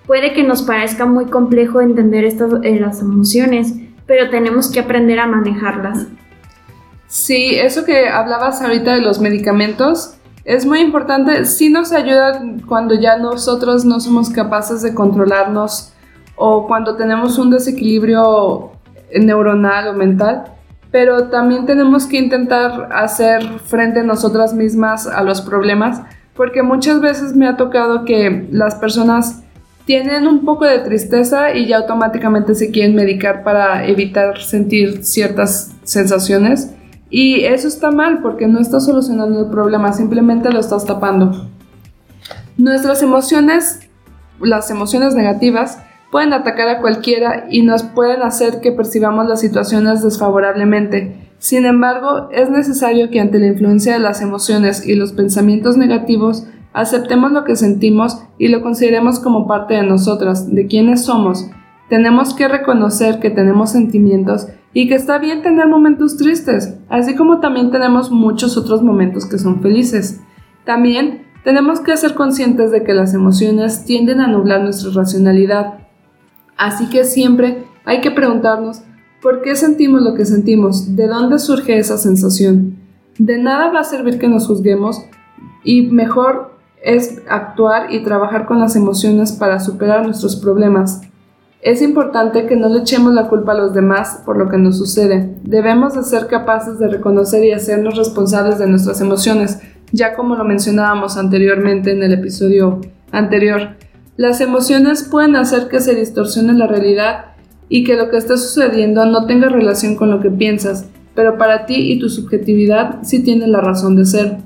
Puede 0.07 0.33
que 0.33 0.43
nos 0.43 0.63
parezca 0.63 1.07
muy 1.07 1.27
complejo 1.27 1.81
entender 1.81 2.25
estas, 2.25 2.53
eh, 2.63 2.81
las 2.81 3.01
emociones, 3.01 3.75
pero 4.11 4.29
tenemos 4.29 4.69
que 4.69 4.81
aprender 4.81 5.21
a 5.21 5.27
manejarlas. 5.29 6.09
Sí, 7.07 7.55
eso 7.55 7.85
que 7.85 8.09
hablabas 8.09 8.61
ahorita 8.61 8.95
de 8.95 9.03
los 9.03 9.21
medicamentos 9.21 10.17
es 10.45 10.67
muy 10.67 10.81
importante. 10.81 11.45
Sí 11.45 11.71
nos 11.71 11.93
ayuda 11.93 12.43
cuando 12.67 12.97
ya 12.97 13.19
nosotros 13.19 13.85
no 13.85 14.01
somos 14.01 14.29
capaces 14.29 14.83
de 14.83 14.95
controlarnos 14.95 15.93
o 16.35 16.67
cuando 16.67 16.97
tenemos 16.97 17.39
un 17.39 17.51
desequilibrio 17.51 18.73
neuronal 19.15 19.87
o 19.87 19.93
mental 19.93 20.57
pero 20.91 21.29
también 21.29 21.67
tenemos 21.67 22.09
que 22.09 22.19
intentar 22.19 22.89
hacer 22.91 23.61
frente 23.61 24.03
nosotras 24.03 24.55
mismas 24.55 25.07
a 25.07 25.23
los 25.23 25.41
problemas, 25.41 26.03
porque 26.35 26.65
muchas 26.65 27.01
veces 27.01 27.37
me 27.37 27.47
ha 27.47 27.57
tocado 27.57 28.05
que 28.05 28.49
las 28.51 28.75
personas 28.75 29.45
tienen 29.91 30.29
un 30.29 30.45
poco 30.45 30.67
de 30.67 30.79
tristeza 30.79 31.53
y 31.53 31.67
ya 31.67 31.79
automáticamente 31.79 32.55
se 32.55 32.71
quieren 32.71 32.95
medicar 32.95 33.43
para 33.43 33.89
evitar 33.89 34.41
sentir 34.41 35.05
ciertas 35.05 35.73
sensaciones. 35.83 36.73
Y 37.11 37.41
eso 37.41 37.67
está 37.67 37.91
mal 37.91 38.23
porque 38.23 38.47
no 38.47 38.61
está 38.61 38.79
solucionando 38.79 39.41
el 39.41 39.51
problema, 39.51 39.93
simplemente 39.93 40.53
lo 40.53 40.61
estás 40.61 40.87
tapando. 40.87 41.51
Nuestras 42.57 43.03
emociones, 43.03 43.81
las 44.41 44.71
emociones 44.71 45.17
negativas, 45.17 45.79
pueden 46.13 46.35
atacar 46.35 46.69
a 46.69 46.81
cualquiera 46.81 47.47
y 47.51 47.63
nos 47.63 47.83
pueden 47.83 48.23
hacer 48.23 48.61
que 48.61 48.71
percibamos 48.71 49.27
las 49.27 49.41
situaciones 49.41 50.05
desfavorablemente. 50.05 51.33
Sin 51.41 51.67
embargo, 51.67 52.29
es 52.31 52.49
necesario 52.49 53.11
que 53.11 53.19
ante 53.19 53.41
la 53.41 53.49
influencia 53.49 53.95
de 53.95 53.99
las 53.99 54.23
emociones 54.23 54.87
y 54.87 54.95
los 54.95 55.13
pensamientos 55.13 55.77
negativos, 55.77 56.47
aceptemos 56.73 57.33
lo 57.33 57.45
que 57.45 57.57
sentimos 57.57 58.23
y 58.39 58.49
lo 58.49 58.63
consideremos 58.63 59.21
como 59.21 59.47
parte 59.47 59.75
de 59.75 59.83
nosotras, 59.83 60.53
de 60.53 60.67
quienes 60.67 61.05
somos. 61.05 61.51
Tenemos 61.89 62.35
que 62.35 62.49
reconocer 62.49 63.19
que 63.19 63.31
tenemos 63.31 63.71
sentimientos 63.71 64.47
y 64.73 64.89
que 64.89 64.95
está 64.95 65.19
bien 65.19 65.43
tener 65.43 65.67
momentos 65.67 66.17
tristes, 66.17 66.77
así 66.89 67.17
como 67.17 67.41
también 67.41 67.71
tenemos 67.71 68.11
muchos 68.11 68.57
otros 68.57 68.83
momentos 68.83 69.27
que 69.27 69.39
son 69.39 69.61
felices. 69.61 70.21
También 70.65 71.27
tenemos 71.43 71.81
que 71.81 71.97
ser 71.97 72.15
conscientes 72.15 72.71
de 72.71 72.85
que 72.85 72.95
las 72.95 73.15
emociones 73.15 73.85
tienden 73.85 74.21
a 74.21 74.29
nublar 74.29 74.63
nuestra 74.63 74.93
racionalidad 74.93 75.81
Así 76.61 76.91
que 76.91 77.05
siempre 77.05 77.65
hay 77.87 78.03
que 78.03 78.11
preguntarnos 78.11 78.83
por 79.23 79.41
qué 79.41 79.57
sentimos 79.57 80.03
lo 80.03 80.13
que 80.13 80.27
sentimos, 80.27 80.95
de 80.95 81.07
dónde 81.07 81.39
surge 81.39 81.79
esa 81.79 81.97
sensación. 81.97 82.77
De 83.17 83.39
nada 83.39 83.73
va 83.73 83.81
a 83.81 83.85
servir 83.85 84.19
que 84.19 84.29
nos 84.29 84.47
juzguemos 84.47 85.03
y 85.65 85.87
mejor 85.87 86.50
es 86.83 87.23
actuar 87.29 87.93
y 87.93 88.03
trabajar 88.03 88.47
con 88.47 88.61
las 88.61 88.77
emociones 88.77 89.33
para 89.33 89.61
superar 89.61 90.05
nuestros 90.05 90.37
problemas. 90.37 91.03
Es 91.63 91.83
importante 91.83 92.47
que 92.47 92.57
no 92.57 92.71
le 92.71 92.81
echemos 92.81 93.13
la 93.13 93.29
culpa 93.29 93.53
a 93.53 93.57
los 93.59 93.75
demás 93.75 94.23
por 94.25 94.39
lo 94.39 94.49
que 94.49 94.57
nos 94.57 94.79
sucede. 94.79 95.37
Debemos 95.43 95.95
de 95.95 96.03
ser 96.05 96.27
capaces 96.27 96.79
de 96.79 96.89
reconocer 96.89 97.45
y 97.45 97.53
hacernos 97.53 97.97
responsables 97.97 98.59
de 98.59 98.67
nuestras 98.67 99.01
emociones, 99.03 99.61
ya 99.93 100.17
como 100.17 100.37
lo 100.37 100.45
mencionábamos 100.45 101.19
anteriormente 101.19 101.91
en 101.91 102.03
el 102.03 102.15
episodio 102.15 102.81
anterior. 103.13 103.77
Las 104.17 104.41
emociones 104.41 105.03
pueden 105.03 105.37
hacer 105.37 105.69
que 105.69 105.81
se 105.81 105.95
distorsione 105.95 106.55
la 106.55 106.67
realidad 106.67 107.27
y 107.69 107.85
que 107.85 107.97
lo 107.97 108.09
que 108.09 108.17
está 108.17 108.39
sucediendo 108.39 109.05
no 109.05 109.27
tenga 109.27 109.49
relación 109.49 109.97
con 109.97 110.11
lo 110.11 110.21
que 110.21 110.31
piensas, 110.31 110.87
pero 111.15 111.37
para 111.37 111.67
ti 111.67 111.93
y 111.93 111.99
tu 111.99 112.09
subjetividad 112.09 113.01
sí 113.03 113.23
tiene 113.23 113.47
la 113.47 113.61
razón 113.61 113.97
de 113.97 114.07
ser. 114.07 114.39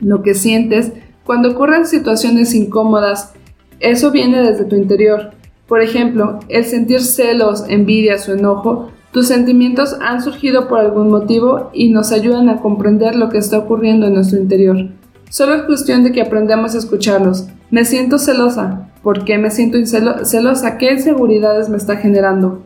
Lo 0.00 0.22
que 0.22 0.34
sientes 0.34 0.92
cuando 1.30 1.50
ocurren 1.50 1.86
situaciones 1.86 2.56
incómodas, 2.56 3.34
eso 3.78 4.10
viene 4.10 4.42
desde 4.42 4.64
tu 4.64 4.74
interior. 4.74 5.30
Por 5.68 5.80
ejemplo, 5.80 6.40
el 6.48 6.64
sentir 6.64 7.02
celos, 7.02 7.62
envidia 7.68 8.16
o 8.16 8.32
enojo, 8.32 8.88
tus 9.12 9.28
sentimientos 9.28 9.96
han 10.00 10.20
surgido 10.24 10.66
por 10.66 10.80
algún 10.80 11.08
motivo 11.08 11.70
y 11.72 11.90
nos 11.90 12.10
ayudan 12.10 12.48
a 12.48 12.60
comprender 12.60 13.14
lo 13.14 13.28
que 13.28 13.38
está 13.38 13.58
ocurriendo 13.58 14.08
en 14.08 14.14
nuestro 14.14 14.40
interior. 14.40 14.88
Solo 15.28 15.54
es 15.54 15.62
cuestión 15.62 16.02
de 16.02 16.10
que 16.10 16.20
aprendamos 16.20 16.74
a 16.74 16.78
escucharlos. 16.78 17.46
Me 17.70 17.84
siento 17.84 18.18
celosa. 18.18 18.88
¿Por 19.04 19.24
qué 19.24 19.38
me 19.38 19.52
siento 19.52 19.78
celosa? 19.86 20.78
¿Qué 20.78 20.94
inseguridades 20.94 21.68
me 21.68 21.76
está 21.76 21.94
generando? 21.94 22.64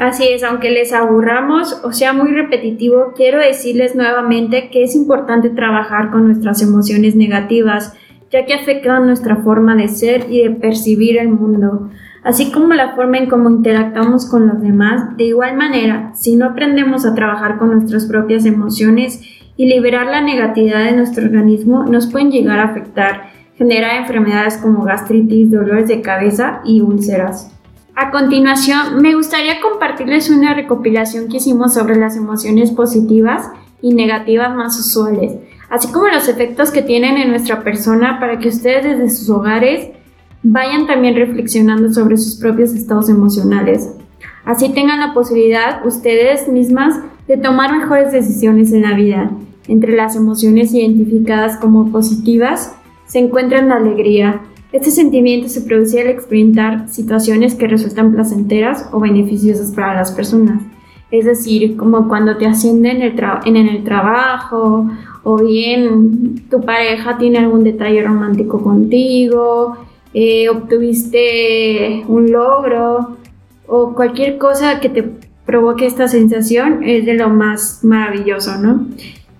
Así 0.00 0.26
es, 0.26 0.42
aunque 0.44 0.70
les 0.70 0.94
aburramos 0.94 1.78
o 1.84 1.92
sea 1.92 2.14
muy 2.14 2.30
repetitivo, 2.30 3.12
quiero 3.14 3.38
decirles 3.38 3.94
nuevamente 3.94 4.70
que 4.70 4.82
es 4.82 4.94
importante 4.94 5.50
trabajar 5.50 6.10
con 6.10 6.26
nuestras 6.26 6.62
emociones 6.62 7.16
negativas, 7.16 7.92
ya 8.30 8.46
que 8.46 8.54
afectan 8.54 9.04
nuestra 9.04 9.36
forma 9.36 9.76
de 9.76 9.88
ser 9.88 10.24
y 10.30 10.42
de 10.42 10.52
percibir 10.52 11.18
el 11.18 11.28
mundo, 11.28 11.90
así 12.24 12.50
como 12.50 12.72
la 12.72 12.94
forma 12.94 13.18
en 13.18 13.28
cómo 13.28 13.50
interactuamos 13.50 14.24
con 14.24 14.48
los 14.48 14.62
demás. 14.62 15.18
De 15.18 15.24
igual 15.24 15.54
manera, 15.58 16.12
si 16.14 16.34
no 16.34 16.46
aprendemos 16.46 17.04
a 17.04 17.14
trabajar 17.14 17.58
con 17.58 17.70
nuestras 17.70 18.06
propias 18.06 18.46
emociones, 18.46 19.20
y 19.58 19.66
liberar 19.66 20.06
la 20.06 20.22
negatividad 20.22 20.86
de 20.86 20.96
nuestro 20.96 21.26
organismo 21.26 21.84
nos 21.84 22.10
pueden 22.10 22.30
llegar 22.30 22.60
a 22.60 22.70
afectar, 22.70 23.24
generar 23.58 24.00
enfermedades 24.00 24.56
como 24.56 24.84
gastritis, 24.84 25.50
dolores 25.50 25.86
de 25.88 26.00
cabeza 26.00 26.62
y 26.64 26.80
úlceras. 26.80 27.59
A 27.94 28.10
continuación, 28.10 29.02
me 29.02 29.14
gustaría 29.14 29.60
compartirles 29.60 30.30
una 30.30 30.54
recopilación 30.54 31.28
que 31.28 31.38
hicimos 31.38 31.74
sobre 31.74 31.96
las 31.96 32.16
emociones 32.16 32.70
positivas 32.70 33.50
y 33.82 33.94
negativas 33.94 34.54
más 34.54 34.78
usuales, 34.78 35.34
así 35.68 35.92
como 35.92 36.08
los 36.08 36.28
efectos 36.28 36.70
que 36.70 36.82
tienen 36.82 37.16
en 37.16 37.30
nuestra 37.30 37.62
persona 37.62 38.18
para 38.20 38.38
que 38.38 38.48
ustedes 38.48 38.84
desde 38.84 39.10
sus 39.10 39.30
hogares 39.30 39.90
vayan 40.42 40.86
también 40.86 41.16
reflexionando 41.16 41.92
sobre 41.92 42.16
sus 42.16 42.36
propios 42.36 42.72
estados 42.72 43.08
emocionales. 43.08 43.90
Así 44.44 44.70
tengan 44.70 45.00
la 45.00 45.12
posibilidad 45.12 45.84
ustedes 45.84 46.48
mismas 46.48 46.98
de 47.28 47.36
tomar 47.36 47.76
mejores 47.76 48.12
decisiones 48.12 48.72
en 48.72 48.82
la 48.82 48.94
vida 48.94 49.30
entre 49.68 49.94
las 49.94 50.16
emociones 50.16 50.74
identificadas 50.74 51.56
como 51.58 51.92
positivas 51.92 52.74
se 53.06 53.18
encuentran 53.18 53.68
la 53.68 53.76
alegría, 53.76 54.40
Este 54.72 54.90
sentimiento 54.92 55.48
se 55.48 55.62
produce 55.62 56.00
al 56.00 56.08
experimentar 56.08 56.88
situaciones 56.88 57.56
que 57.56 57.66
resultan 57.66 58.12
placenteras 58.12 58.88
o 58.92 59.00
beneficiosas 59.00 59.72
para 59.72 59.94
las 59.94 60.12
personas. 60.12 60.62
Es 61.10 61.24
decir, 61.24 61.76
como 61.76 62.06
cuando 62.06 62.36
te 62.36 62.46
ascienden 62.46 63.02
en 63.02 63.18
el, 63.18 63.56
en 63.56 63.68
el 63.68 63.82
trabajo 63.82 64.88
o 65.24 65.36
bien 65.42 66.44
tu 66.48 66.60
pareja 66.60 67.18
tiene 67.18 67.38
algún 67.38 67.64
detalle 67.64 68.02
romántico 68.02 68.62
contigo, 68.62 69.76
eh, 70.14 70.48
obtuviste 70.48 72.04
un 72.06 72.30
logro 72.30 73.16
o 73.66 73.94
cualquier 73.94 74.38
cosa 74.38 74.78
que 74.78 74.88
te 74.88 75.04
provoque 75.46 75.86
esta 75.86 76.06
sensación 76.06 76.84
es 76.84 77.06
de 77.06 77.14
lo 77.14 77.28
más 77.28 77.82
maravilloso, 77.82 78.56
¿no? 78.58 78.86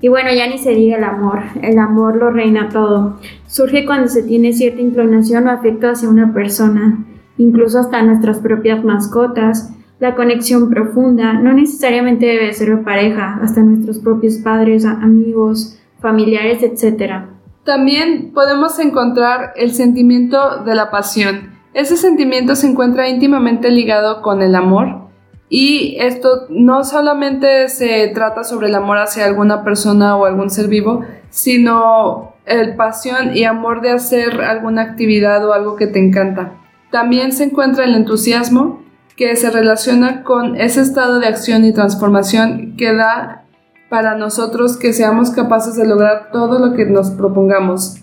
Y 0.03 0.09
bueno, 0.09 0.31
ya 0.33 0.49
ni 0.49 0.57
se 0.57 0.71
diga 0.71 0.97
el 0.97 1.05
amor, 1.05 1.43
el 1.63 1.79
amor 1.79 2.17
lo 2.17 2.31
reina 2.31 2.71
todo. 2.71 3.19
Surge 3.47 3.85
cuando 3.85 4.09
se 4.09 4.23
tiene 4.23 4.53
cierta 4.55 4.81
inclinación 4.81 5.47
o 5.47 5.51
afecto 5.51 5.91
hacia 5.91 6.09
una 6.09 6.33
persona, 6.33 7.05
incluso 7.37 7.79
hasta 7.79 8.03
nuestras 8.03 8.39
propias 8.39 8.83
mascotas. 8.83 9.75
La 9.99 10.15
conexión 10.15 10.71
profunda 10.71 11.35
no 11.35 11.53
necesariamente 11.53 12.25
debe 12.25 12.55
ser 12.55 12.83
pareja, 12.83 13.39
hasta 13.43 13.61
nuestros 13.61 13.99
propios 13.99 14.37
padres, 14.39 14.87
amigos, 14.87 15.79
familiares, 16.01 16.63
etc. 16.63 17.27
También 17.65 18.31
podemos 18.33 18.79
encontrar 18.79 19.53
el 19.57 19.73
sentimiento 19.73 20.65
de 20.65 20.75
la 20.75 20.91
pasión. 20.91 21.51
Ese 21.75 21.99
sentimiento 21.99 22.57
se 22.57 22.69
encuentra 22.69 23.11
íntimamente 23.11 23.71
ligado 23.71 24.23
con 24.23 24.41
el 24.41 24.55
amor 24.55 25.10
y 25.53 25.97
esto 25.99 26.47
no 26.49 26.85
solamente 26.85 27.69
se 27.69 28.07
trata 28.15 28.45
sobre 28.45 28.69
el 28.69 28.75
amor 28.77 28.99
hacia 28.99 29.27
alguna 29.27 29.65
persona 29.65 30.17
o 30.17 30.25
algún 30.25 30.49
ser 30.49 30.69
vivo, 30.69 31.05
sino 31.29 32.35
el 32.47 32.77
pasión 32.77 33.37
y 33.37 33.43
amor 33.43 33.81
de 33.81 33.91
hacer 33.91 34.41
alguna 34.43 34.83
actividad 34.83 35.45
o 35.45 35.53
algo 35.53 35.75
que 35.75 35.89
te 35.89 35.99
encanta. 35.99 36.53
También 36.93 37.33
se 37.33 37.45
encuentra 37.45 37.85
el 37.85 37.97
entusiasmo, 37.97 38.81
que 39.17 39.35
se 39.35 39.51
relaciona 39.51 40.23
con 40.23 40.55
ese 40.57 40.81
estado 40.81 41.19
de 41.19 41.27
acción 41.27 41.65
y 41.65 41.73
transformación 41.73 42.77
que 42.79 42.95
da 42.95 43.45
para 43.91 44.15
nosotros 44.15 44.79
que 44.79 44.93
seamos 44.93 45.31
capaces 45.31 45.75
de 45.75 45.87
lograr 45.87 46.31
todo 46.33 46.65
lo 46.65 46.75
que 46.75 46.87
nos 46.87 47.11
propongamos. 47.11 47.97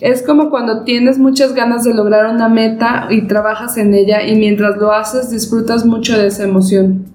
Es 0.00 0.22
como 0.22 0.48
cuando 0.48 0.84
tienes 0.84 1.18
muchas 1.18 1.54
ganas 1.54 1.82
de 1.82 1.92
lograr 1.92 2.32
una 2.32 2.48
meta 2.48 3.08
y 3.10 3.22
trabajas 3.22 3.76
en 3.78 3.94
ella 3.94 4.24
y 4.24 4.36
mientras 4.36 4.76
lo 4.76 4.92
haces 4.92 5.30
disfrutas 5.30 5.84
mucho 5.84 6.16
de 6.16 6.28
esa 6.28 6.44
emoción. 6.44 7.06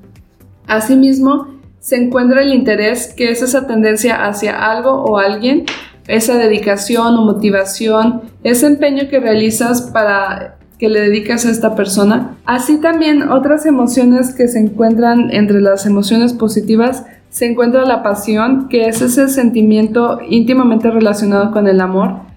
Asimismo, 0.68 1.48
se 1.80 1.96
encuentra 1.96 2.42
el 2.42 2.54
interés, 2.54 3.13
que 3.13 3.32
es 3.32 3.42
esa 3.42 3.68
tendencia 3.68 4.25
hacia 4.25 4.70
algo 4.70 5.04
o 5.04 5.18
alguien, 5.18 5.66
esa 6.08 6.38
dedicación 6.38 7.16
o 7.16 7.22
motivación, 7.24 8.22
ese 8.44 8.68
empeño 8.68 9.08
que 9.10 9.20
realizas 9.20 9.82
para 9.82 10.58
que 10.78 10.90
le 10.90 11.00
dedicas 11.00 11.46
a 11.46 11.52
esta 11.52 11.75
persona. 11.75 12.36
Así 12.46 12.82
también 12.82 13.30
otras 13.30 13.66
emociones 13.66 14.34
que 14.34 14.50
se 14.50 14.60
encuentran 14.60 15.30
entre 15.32 15.62
las 15.62 15.86
emociones 15.86 16.34
positivas 16.34 17.06
se 17.30 17.46
encuentra 17.46 17.86
la 17.86 18.04
pasión, 18.04 18.68
que 18.68 18.88
es 18.88 19.02
ese 19.02 19.28
sentimiento 19.28 20.20
íntimamente 20.28 20.92
relacionado 20.92 21.52
con 21.52 21.68
el 21.68 21.82
amor, 21.82 22.33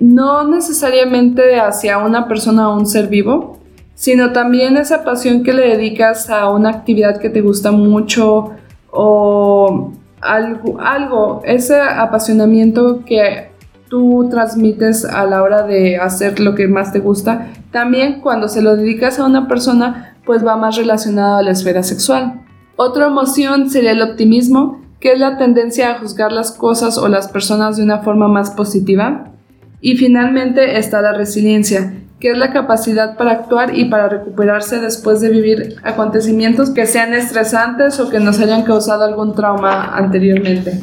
no 0.00 0.48
necesariamente 0.48 1.60
hacia 1.60 1.98
una 1.98 2.26
persona 2.26 2.70
o 2.70 2.76
un 2.76 2.86
ser 2.86 3.08
vivo, 3.08 3.58
sino 3.94 4.32
también 4.32 4.76
esa 4.76 5.04
pasión 5.04 5.42
que 5.44 5.52
le 5.52 5.68
dedicas 5.68 6.30
a 6.30 6.48
una 6.48 6.70
actividad 6.70 7.18
que 7.18 7.28
te 7.28 7.42
gusta 7.42 7.70
mucho 7.70 8.50
o 8.90 9.92
algo, 10.20 10.80
algo 10.80 11.42
ese 11.44 11.80
apasionamiento 11.80 13.04
que 13.04 13.50
tú 13.90 14.28
transmites 14.30 15.04
a 15.04 15.26
la 15.26 15.42
hora 15.42 15.64
de 15.64 15.98
hacer 15.98 16.40
lo 16.40 16.54
que 16.54 16.68
más 16.68 16.92
te 16.92 17.00
gusta, 17.00 17.48
también 17.72 18.20
cuando 18.20 18.48
se 18.48 18.62
lo 18.62 18.76
dedicas 18.76 19.18
a 19.18 19.26
una 19.26 19.48
persona, 19.48 20.16
pues 20.24 20.46
va 20.46 20.56
más 20.56 20.76
relacionado 20.76 21.38
a 21.38 21.42
la 21.42 21.50
esfera 21.50 21.82
sexual. 21.82 22.40
Otra 22.76 23.08
emoción 23.08 23.68
sería 23.68 23.90
el 23.90 24.00
optimismo, 24.00 24.80
que 25.00 25.12
es 25.12 25.18
la 25.18 25.36
tendencia 25.36 25.90
a 25.90 25.98
juzgar 25.98 26.30
las 26.30 26.52
cosas 26.52 26.96
o 26.98 27.08
las 27.08 27.28
personas 27.28 27.76
de 27.76 27.82
una 27.82 27.98
forma 27.98 28.28
más 28.28 28.52
positiva. 28.52 29.32
Y 29.80 29.96
finalmente 29.96 30.78
está 30.78 31.00
la 31.00 31.12
resiliencia, 31.12 31.94
que 32.20 32.32
es 32.32 32.38
la 32.38 32.52
capacidad 32.52 33.16
para 33.16 33.32
actuar 33.32 33.76
y 33.76 33.86
para 33.86 34.08
recuperarse 34.08 34.78
después 34.78 35.20
de 35.20 35.30
vivir 35.30 35.76
acontecimientos 35.82 36.70
que 36.70 36.86
sean 36.86 37.14
estresantes 37.14 37.98
o 37.98 38.10
que 38.10 38.20
nos 38.20 38.40
hayan 38.40 38.62
causado 38.64 39.04
algún 39.04 39.34
trauma 39.34 39.96
anteriormente. 39.96 40.80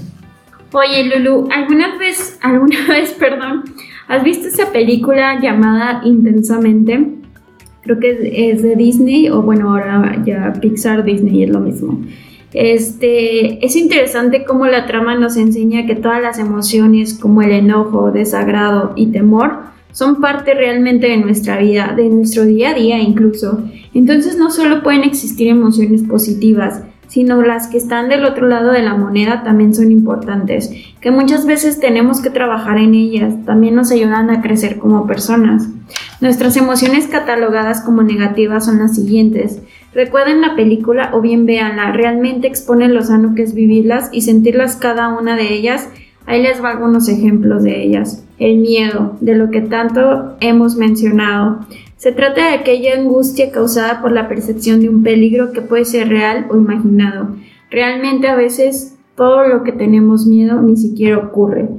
Oye, 0.73 1.05
Lulu, 1.05 1.47
¿alguna 1.51 1.97
vez, 1.97 2.37
alguna 2.41 2.77
vez, 2.89 3.11
perdón, 3.13 3.63
has 4.07 4.23
visto 4.23 4.47
esa 4.47 4.71
película 4.71 5.39
llamada 5.39 6.01
Intensamente? 6.03 7.13
Creo 7.81 7.99
que 7.99 8.51
es, 8.51 8.61
de 8.63 8.75
Disney, 8.75 9.29
o 9.29 9.41
bueno, 9.41 9.69
ahora 9.69 10.21
ya 10.25 10.51
Pixar, 10.59 11.05
Disney 11.05 11.43
es 11.43 11.49
lo 11.49 11.61
mismo. 11.61 12.01
Este, 12.53 13.65
es 13.65 13.75
interesante 13.75 14.45
cómo 14.45 14.65
la 14.67 14.85
trama 14.85 15.15
nos 15.15 15.35
enseña 15.37 15.85
que 15.85 15.95
todas 15.95 16.21
las 16.21 16.39
emociones 16.39 17.13
como 17.13 17.41
el 17.41 17.51
enojo, 17.51 18.11
desagrado 18.11 18.93
y 18.95 19.07
temor 19.07 19.67
son 19.91 20.21
parte 20.21 20.53
realmente 20.53 21.07
de 21.07 21.17
nuestra 21.17 21.57
vida, 21.57 21.93
de 21.95 22.07
nuestro 22.09 22.45
día 22.45 22.69
a 22.69 22.73
día 22.73 22.99
incluso. 22.99 23.63
Entonces 23.93 24.37
no 24.37 24.51
solo 24.51 24.83
pueden 24.83 25.03
existir 25.03 25.47
emociones 25.47 26.03
positivas, 26.03 26.83
sino 27.07 27.41
las 27.41 27.67
que 27.67 27.77
están 27.77 28.09
del 28.09 28.25
otro 28.25 28.47
lado 28.47 28.71
de 28.71 28.83
la 28.83 28.95
moneda 28.95 29.43
también 29.43 29.73
son 29.73 29.91
importantes, 29.91 30.69
que 31.01 31.09
muchas 31.09 31.45
veces 31.45 31.79
tenemos 31.79 32.21
que 32.21 32.29
trabajar 32.29 32.77
en 32.77 32.93
ellas, 32.93 33.33
también 33.45 33.75
nos 33.75 33.91
ayudan 33.91 34.29
a 34.29 34.41
crecer 34.41 34.77
como 34.77 35.07
personas. 35.07 35.67
Nuestras 36.19 36.57
emociones 36.57 37.07
catalogadas 37.07 37.81
como 37.81 38.03
negativas 38.03 38.65
son 38.65 38.79
las 38.79 38.95
siguientes. 38.95 39.61
Recuerden 39.97 40.41
la 40.41 40.55
película 40.55 41.09
o 41.15 41.21
bien 41.21 41.47
véanla, 41.47 41.91
realmente 41.91 42.47
expone 42.47 42.87
lo 42.87 43.01
sano 43.01 43.33
que 43.33 43.45
vivirlas 43.45 44.09
y 44.11 44.21
sentirlas 44.21 44.75
cada 44.75 45.07
una 45.07 45.35
de 45.35 45.51
ellas. 45.51 45.89
Ahí 46.27 46.43
les 46.43 46.63
va 46.63 46.69
algunos 46.69 47.09
ejemplos 47.09 47.63
de 47.63 47.81
ellas. 47.81 48.23
El 48.37 48.57
miedo, 48.59 49.17
de 49.21 49.33
lo 49.33 49.49
que 49.49 49.61
tanto 49.61 50.35
hemos 50.39 50.75
mencionado. 50.75 51.65
Se 51.95 52.11
trata 52.11 52.47
de 52.47 52.57
aquella 52.57 52.93
angustia 52.93 53.49
causada 53.49 53.99
por 53.99 54.11
la 54.11 54.27
percepción 54.27 54.81
de 54.81 54.89
un 54.89 55.01
peligro 55.01 55.51
que 55.51 55.63
puede 55.63 55.83
ser 55.83 56.09
real 56.09 56.45
o 56.51 56.57
imaginado. 56.57 57.29
Realmente 57.71 58.27
a 58.27 58.35
veces 58.35 58.99
todo 59.15 59.47
lo 59.47 59.63
que 59.63 59.71
tenemos 59.71 60.27
miedo 60.27 60.61
ni 60.61 60.77
siquiera 60.77 61.17
ocurre. 61.17 61.69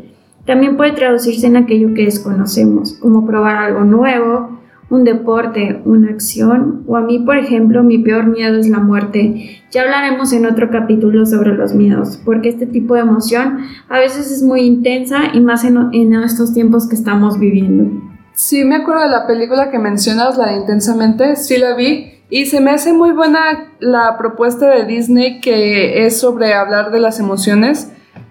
También 0.45 0.77
puede 0.77 0.91
traducirse 0.91 1.47
en 1.47 1.57
aquello 1.57 1.95
que 1.95 2.07
desconocemos, 2.07 2.95
como 2.95 3.25
probar 3.25 3.59
algo 3.59 3.85
nuevo, 3.85 4.58
un 4.91 5.05
deporte, 5.05 5.83
una 5.85 6.11
acción, 6.11 6.85
o 6.87 6.97
a 6.97 7.03
mí, 7.03 7.19
por 7.19 7.37
ejemplo, 7.37 7.83
mi 7.83 7.99
peor 7.99 8.27
miedo 8.27 8.59
es 8.59 8.69
la 8.69 8.79
muerte. 8.79 9.63
Ya 9.71 9.83
hablaremos 9.83 10.33
en 10.33 10.47
otro 10.47 10.71
capítulo 10.71 11.27
sobre 11.27 11.55
los 11.55 11.75
miedos, 11.75 12.19
porque 12.25 12.49
este 12.49 12.67
tipo 12.67 12.95
de 12.95 13.01
emoción 13.01 13.59
a 13.89 13.99
veces 13.99 14.31
es 14.31 14.43
muy 14.43 14.63
intensa 14.63 15.25
y 15.35 15.41
más 15.41 15.65
en, 15.65 15.77
en 15.93 16.15
estos 16.15 16.55
tiempos 16.55 16.89
que 16.89 16.95
estamos 16.95 17.39
viviendo. 17.39 17.91
Sí, 18.33 18.65
me 18.65 18.77
acuerdo 18.77 19.03
de 19.03 19.11
la 19.11 19.27
película 19.27 19.71
que 19.71 19.79
mencionas, 19.79 20.39
la 20.39 20.53
de 20.53 20.59
Intensamente, 20.59 21.37
sí 21.37 21.59
la 21.59 21.75
vi. 21.75 22.13
Y 22.31 22.47
se 22.47 22.61
me 22.61 22.71
hace 22.71 22.93
muy 22.93 23.11
buena 23.11 23.73
la 23.81 24.17
propuesta 24.19 24.71
de 24.71 24.85
Disney 24.85 25.41
que 25.41 26.07
es 26.07 26.21
sobre 26.21 26.53
hablar 26.53 26.91
de 26.93 27.01
las 27.01 27.19
emociones, 27.19 27.91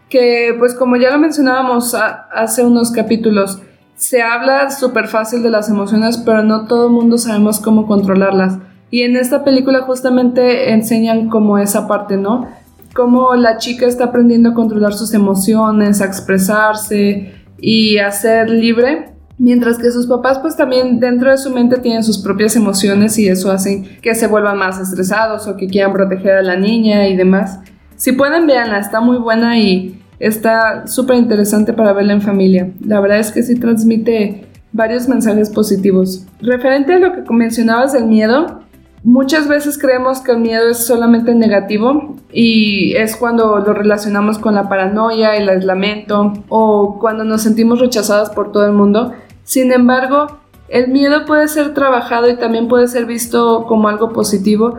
que 0.09 0.55
pues 0.57 0.75
como 0.75 0.95
ya 0.95 1.11
lo 1.11 1.17
mencionábamos 1.17 1.95
hace 1.95 2.63
unos 2.63 2.91
capítulos, 2.91 3.61
se 3.97 4.21
habla 4.21 4.71
súper 4.71 5.09
fácil 5.09 5.43
de 5.43 5.49
las 5.49 5.69
emociones, 5.69 6.17
pero 6.17 6.43
no 6.43 6.65
todo 6.65 6.87
el 6.87 6.93
mundo 6.93 7.17
sabemos 7.17 7.59
cómo 7.59 7.85
controlarlas. 7.85 8.59
Y 8.89 9.01
en 9.01 9.17
esta 9.17 9.43
película 9.43 9.81
justamente 9.81 10.71
enseñan 10.71 11.27
como 11.27 11.57
esa 11.57 11.85
parte, 11.85 12.15
¿no? 12.15 12.47
Cómo 12.95 13.35
la 13.35 13.57
chica 13.57 13.85
está 13.85 14.05
aprendiendo 14.05 14.51
a 14.51 14.53
controlar 14.53 14.93
sus 14.93 15.13
emociones, 15.13 15.99
a 15.99 16.05
expresarse 16.05 17.33
y 17.59 17.97
a 17.97 18.09
ser 18.11 18.49
libre 18.49 19.17
Mientras 19.39 19.77
que 19.77 19.91
sus 19.91 20.07
papás 20.07 20.39
pues 20.39 20.55
también 20.55 20.99
dentro 20.99 21.29
de 21.29 21.37
su 21.37 21.51
mente 21.51 21.77
tienen 21.77 22.03
sus 22.03 22.17
propias 22.17 22.55
emociones 22.55 23.19
y 23.19 23.27
eso 23.27 23.51
hace 23.51 23.83
que 24.01 24.15
se 24.15 24.25
vuelvan 24.25 24.57
más 24.57 24.79
estresados 24.79 25.47
o 25.47 25.55
que 25.55 25.67
quieran 25.67 25.93
proteger 25.93 26.37
a 26.37 26.41
la 26.41 26.55
niña 26.55 27.07
y 27.07 27.15
demás. 27.15 27.59
Si 27.97 28.13
pueden, 28.13 28.47
véanla, 28.47 28.79
está 28.79 28.99
muy 28.99 29.17
buena 29.17 29.59
y 29.59 29.96
está 30.19 30.87
súper 30.87 31.17
interesante 31.17 31.73
para 31.73 31.93
verla 31.93 32.13
en 32.13 32.21
familia. 32.21 32.71
La 32.85 32.99
verdad 32.99 33.19
es 33.19 33.31
que 33.31 33.43
sí 33.43 33.55
transmite 33.55 34.45
varios 34.71 35.07
mensajes 35.07 35.49
positivos. 35.49 36.25
Referente 36.41 36.93
a 36.93 36.99
lo 36.99 37.13
que 37.13 37.33
mencionabas 37.33 37.93
del 37.93 38.05
miedo, 38.05 38.61
muchas 39.03 39.47
veces 39.47 39.77
creemos 39.77 40.19
que 40.21 40.31
el 40.31 40.39
miedo 40.39 40.69
es 40.69 40.85
solamente 40.85 41.33
negativo 41.33 42.15
y 42.31 42.95
es 42.95 43.15
cuando 43.15 43.59
lo 43.59 43.73
relacionamos 43.73 44.37
con 44.37 44.55
la 44.55 44.67
paranoia, 44.67 45.35
el 45.35 45.49
aislamiento 45.49 46.33
o 46.49 46.97
cuando 46.99 47.23
nos 47.23 47.41
sentimos 47.41 47.79
rechazadas 47.79 48.29
por 48.29 48.51
todo 48.51 48.65
el 48.65 48.73
mundo 48.73 49.13
sin 49.47 49.71
embargo, 49.71 50.27
el 50.67 50.89
miedo 50.89 51.23
puede 51.25 51.47
ser 51.47 51.73
trabajado 51.73 52.29
y 52.29 52.35
también 52.35 52.67
puede 52.67 52.89
ser 52.89 53.05
visto 53.05 53.65
como 53.65 53.87
algo 53.87 54.11
positivo 54.11 54.77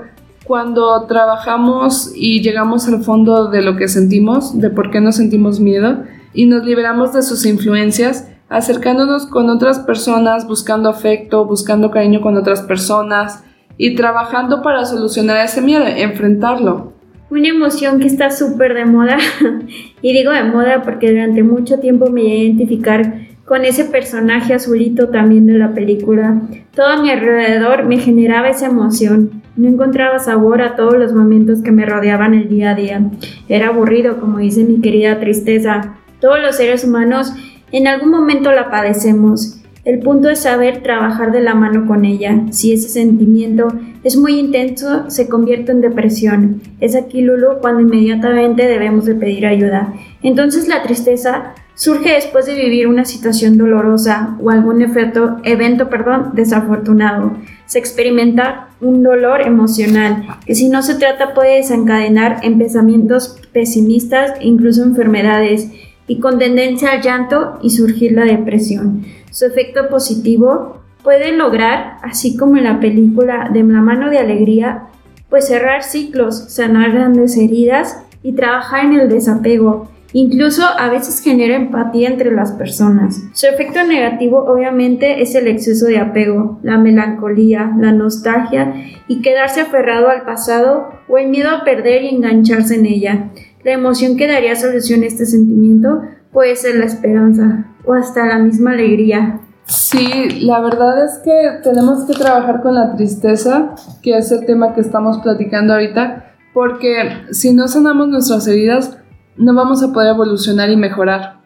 cuando 0.48 1.04
trabajamos 1.04 2.10
y 2.16 2.40
llegamos 2.40 2.88
al 2.88 3.04
fondo 3.04 3.50
de 3.50 3.60
lo 3.60 3.76
que 3.76 3.86
sentimos, 3.86 4.58
de 4.58 4.70
por 4.70 4.90
qué 4.90 4.98
nos 4.98 5.16
sentimos 5.16 5.60
miedo 5.60 6.04
y 6.32 6.46
nos 6.46 6.64
liberamos 6.64 7.12
de 7.12 7.20
sus 7.20 7.44
influencias, 7.44 8.26
acercándonos 8.48 9.26
con 9.26 9.50
otras 9.50 9.78
personas, 9.80 10.48
buscando 10.48 10.88
afecto, 10.88 11.44
buscando 11.44 11.90
cariño 11.90 12.22
con 12.22 12.34
otras 12.38 12.62
personas 12.62 13.44
y 13.76 13.94
trabajando 13.94 14.62
para 14.62 14.86
solucionar 14.86 15.36
ese 15.44 15.60
miedo, 15.60 15.84
enfrentarlo. 15.86 16.94
Una 17.30 17.48
emoción 17.48 18.00
que 18.00 18.06
está 18.06 18.30
súper 18.30 18.72
de 18.72 18.86
moda, 18.86 19.18
y 20.02 20.12
digo 20.14 20.32
de 20.32 20.44
moda 20.44 20.80
porque 20.82 21.10
durante 21.10 21.42
mucho 21.42 21.78
tiempo 21.78 22.08
me 22.08 22.22
llegué 22.22 22.34
a 22.34 22.44
identificar 22.44 23.14
con 23.44 23.66
ese 23.66 23.84
personaje 23.84 24.54
azulito 24.54 25.10
también 25.10 25.46
de 25.46 25.58
la 25.58 25.74
película. 25.74 26.40
Todo 26.74 26.86
a 26.86 27.02
mi 27.02 27.10
alrededor 27.10 27.84
me 27.84 27.98
generaba 27.98 28.48
esa 28.48 28.66
emoción. 28.66 29.42
No 29.58 29.68
encontraba 29.68 30.20
sabor 30.20 30.62
a 30.62 30.76
todos 30.76 30.94
los 30.94 31.12
momentos 31.12 31.62
que 31.62 31.72
me 31.72 31.84
rodeaban 31.84 32.32
el 32.32 32.48
día 32.48 32.70
a 32.70 32.74
día. 32.76 33.10
Era 33.48 33.70
aburrido, 33.70 34.20
como 34.20 34.38
dice 34.38 34.62
mi 34.62 34.80
querida 34.80 35.18
tristeza. 35.18 35.96
Todos 36.20 36.40
los 36.40 36.56
seres 36.56 36.84
humanos 36.84 37.32
en 37.72 37.88
algún 37.88 38.12
momento 38.12 38.52
la 38.52 38.70
padecemos. 38.70 39.60
El 39.84 39.98
punto 39.98 40.30
es 40.30 40.42
saber 40.42 40.84
trabajar 40.84 41.32
de 41.32 41.40
la 41.40 41.56
mano 41.56 41.88
con 41.88 42.04
ella. 42.04 42.44
Si 42.52 42.72
ese 42.72 42.88
sentimiento 42.88 43.66
es 44.04 44.16
muy 44.16 44.38
intenso, 44.38 45.10
se 45.10 45.28
convierte 45.28 45.72
en 45.72 45.80
depresión. 45.80 46.62
Es 46.78 46.94
aquí, 46.94 47.20
Lulu, 47.22 47.58
cuando 47.60 47.80
inmediatamente 47.80 48.64
debemos 48.64 49.06
de 49.06 49.16
pedir 49.16 49.44
ayuda. 49.44 49.92
Entonces 50.22 50.68
la 50.68 50.84
tristeza 50.84 51.54
surge 51.74 52.12
después 52.12 52.46
de 52.46 52.54
vivir 52.54 52.86
una 52.86 53.04
situación 53.04 53.58
dolorosa 53.58 54.36
o 54.40 54.50
algún 54.50 54.82
efecto, 54.82 55.38
evento 55.42 55.88
perdón, 55.88 56.30
desafortunado. 56.34 57.32
Se 57.68 57.78
experimenta 57.78 58.70
un 58.80 59.02
dolor 59.02 59.42
emocional 59.42 60.38
que 60.46 60.54
si 60.54 60.70
no 60.70 60.82
se 60.82 60.94
trata 60.94 61.34
puede 61.34 61.56
desencadenar 61.56 62.38
en 62.42 62.56
pensamientos 62.56 63.38
pesimistas 63.52 64.32
e 64.40 64.46
incluso 64.46 64.82
enfermedades 64.82 65.70
y 66.06 66.18
con 66.18 66.38
tendencia 66.38 66.92
al 66.92 67.02
llanto 67.02 67.58
y 67.62 67.68
surgir 67.68 68.12
la 68.12 68.24
depresión. 68.24 69.04
Su 69.30 69.44
efecto 69.44 69.90
positivo 69.90 70.78
puede 71.02 71.36
lograr, 71.36 71.98
así 72.02 72.38
como 72.38 72.56
en 72.56 72.64
la 72.64 72.80
película 72.80 73.50
de 73.52 73.62
La 73.62 73.82
mano 73.82 74.08
de 74.08 74.18
alegría, 74.18 74.84
pues 75.28 75.48
cerrar 75.48 75.82
ciclos, 75.82 76.36
sanar 76.48 76.92
grandes 76.92 77.36
heridas 77.36 78.02
y 78.22 78.32
trabajar 78.32 78.86
en 78.86 78.94
el 78.94 79.10
desapego. 79.10 79.90
Incluso 80.12 80.62
a 80.64 80.88
veces 80.88 81.20
genera 81.20 81.54
empatía 81.54 82.08
entre 82.08 82.30
las 82.30 82.52
personas. 82.52 83.22
Su 83.34 83.46
efecto 83.46 83.84
negativo 83.84 84.44
obviamente 84.46 85.20
es 85.20 85.34
el 85.34 85.48
exceso 85.48 85.86
de 85.86 85.98
apego, 85.98 86.58
la 86.62 86.78
melancolía, 86.78 87.72
la 87.78 87.92
nostalgia 87.92 88.74
y 89.06 89.20
quedarse 89.20 89.60
aferrado 89.60 90.08
al 90.08 90.22
pasado 90.22 90.88
o 91.08 91.18
el 91.18 91.28
miedo 91.28 91.50
a 91.50 91.64
perder 91.64 92.04
y 92.04 92.08
engancharse 92.08 92.76
en 92.76 92.86
ella. 92.86 93.30
La 93.64 93.72
emoción 93.72 94.16
que 94.16 94.26
daría 94.26 94.56
solución 94.56 95.02
a 95.02 95.06
este 95.06 95.26
sentimiento 95.26 96.00
puede 96.32 96.56
ser 96.56 96.76
la 96.76 96.86
esperanza 96.86 97.66
o 97.84 97.92
hasta 97.92 98.26
la 98.26 98.38
misma 98.38 98.72
alegría. 98.72 99.40
Sí, 99.66 100.40
la 100.40 100.60
verdad 100.60 101.04
es 101.04 101.18
que 101.22 101.60
tenemos 101.62 102.04
que 102.06 102.14
trabajar 102.14 102.62
con 102.62 102.74
la 102.74 102.96
tristeza, 102.96 103.74
que 104.02 104.16
es 104.16 104.32
el 104.32 104.46
tema 104.46 104.72
que 104.74 104.80
estamos 104.80 105.18
platicando 105.18 105.74
ahorita, 105.74 106.32
porque 106.54 107.10
si 107.32 107.52
no 107.52 107.68
sanamos 107.68 108.08
nuestras 108.08 108.46
heridas, 108.46 108.97
no 109.38 109.54
vamos 109.54 109.82
a 109.82 109.92
poder 109.92 110.10
evolucionar 110.10 110.70
y 110.70 110.76
mejorar. 110.76 111.38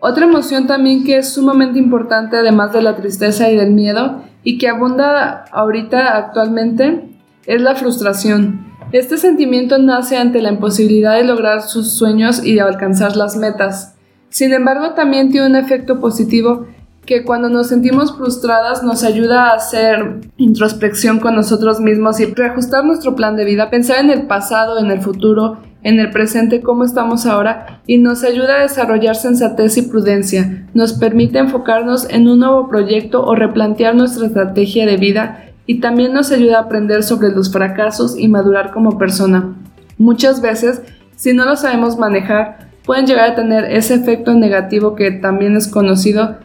Otra 0.00 0.26
emoción 0.26 0.66
también 0.66 1.04
que 1.04 1.18
es 1.18 1.32
sumamente 1.32 1.78
importante, 1.78 2.36
además 2.36 2.72
de 2.72 2.82
la 2.82 2.96
tristeza 2.96 3.50
y 3.50 3.56
del 3.56 3.72
miedo, 3.72 4.22
y 4.44 4.58
que 4.58 4.68
abunda 4.68 5.44
ahorita 5.50 6.16
actualmente, 6.16 7.08
es 7.46 7.60
la 7.60 7.74
frustración. 7.74 8.66
Este 8.92 9.18
sentimiento 9.18 9.78
nace 9.78 10.16
ante 10.16 10.40
la 10.40 10.50
imposibilidad 10.50 11.16
de 11.16 11.24
lograr 11.24 11.62
sus 11.62 11.92
sueños 11.92 12.44
y 12.44 12.54
de 12.54 12.60
alcanzar 12.60 13.16
las 13.16 13.36
metas. 13.36 13.96
Sin 14.28 14.52
embargo, 14.52 14.94
también 14.94 15.30
tiene 15.30 15.46
un 15.46 15.56
efecto 15.56 16.00
positivo 16.00 16.66
que 17.04 17.24
cuando 17.24 17.48
nos 17.48 17.68
sentimos 17.68 18.16
frustradas 18.16 18.82
nos 18.82 19.02
ayuda 19.02 19.46
a 19.46 19.54
hacer 19.54 20.20
introspección 20.36 21.18
con 21.18 21.34
nosotros 21.34 21.80
mismos 21.80 22.20
y 22.20 22.26
reajustar 22.26 22.84
nuestro 22.84 23.16
plan 23.16 23.34
de 23.34 23.46
vida, 23.46 23.70
pensar 23.70 24.04
en 24.04 24.10
el 24.10 24.26
pasado, 24.26 24.78
en 24.78 24.90
el 24.90 25.00
futuro, 25.00 25.58
en 25.82 26.00
el 26.00 26.10
presente, 26.10 26.60
cómo 26.60 26.84
estamos 26.84 27.26
ahora 27.26 27.80
y 27.86 27.98
nos 27.98 28.24
ayuda 28.24 28.56
a 28.56 28.62
desarrollar 28.62 29.16
sensatez 29.16 29.76
y 29.76 29.82
prudencia. 29.82 30.66
Nos 30.74 30.94
permite 30.94 31.38
enfocarnos 31.38 32.08
en 32.10 32.28
un 32.28 32.40
nuevo 32.40 32.68
proyecto 32.68 33.24
o 33.24 33.34
replantear 33.34 33.94
nuestra 33.94 34.26
estrategia 34.26 34.86
de 34.86 34.96
vida 34.96 35.44
y 35.66 35.80
también 35.80 36.12
nos 36.12 36.32
ayuda 36.32 36.58
a 36.58 36.62
aprender 36.62 37.02
sobre 37.02 37.28
los 37.28 37.52
fracasos 37.52 38.18
y 38.18 38.28
madurar 38.28 38.72
como 38.72 38.98
persona. 38.98 39.54
Muchas 39.98 40.40
veces, 40.40 40.82
si 41.16 41.32
no 41.32 41.44
lo 41.44 41.56
sabemos 41.56 41.98
manejar, 41.98 42.68
pueden 42.84 43.06
llegar 43.06 43.30
a 43.30 43.34
tener 43.34 43.64
ese 43.64 43.94
efecto 43.94 44.34
negativo 44.34 44.94
que 44.94 45.10
también 45.10 45.56
es 45.56 45.68
conocido, 45.68 46.36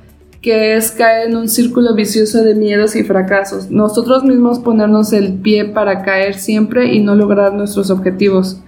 que 0.42 0.76
es 0.76 0.92
caer 0.92 1.30
en 1.30 1.38
un 1.38 1.48
círculo 1.48 1.96
vicioso 1.96 2.44
de 2.44 2.54
miedos 2.54 2.98
y 2.98 3.04
fracasos. 3.04 3.72
Nosotros 3.72 4.26
mismos 4.26 4.60
ponernos 4.60 5.14
el 5.14 5.36
pie 5.36 5.66
para 5.66 6.04
caer 6.04 6.34
siempre 6.34 6.94
y 6.94 7.00
no 7.00 7.16
lograr 7.16 7.54
nuestros 7.54 7.90
objetivos. 7.90 8.62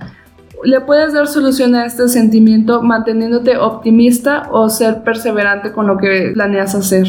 Le 0.65 0.81
puedes 0.81 1.13
dar 1.13 1.27
solución 1.27 1.75
a 1.75 1.85
este 1.85 2.07
sentimiento 2.07 2.81
manteniéndote 2.81 3.57
optimista 3.57 4.49
o 4.51 4.69
ser 4.69 5.03
perseverante 5.03 5.71
con 5.71 5.87
lo 5.87 5.97
que 5.97 6.31
planeas 6.33 6.73
hacer. 6.75 7.05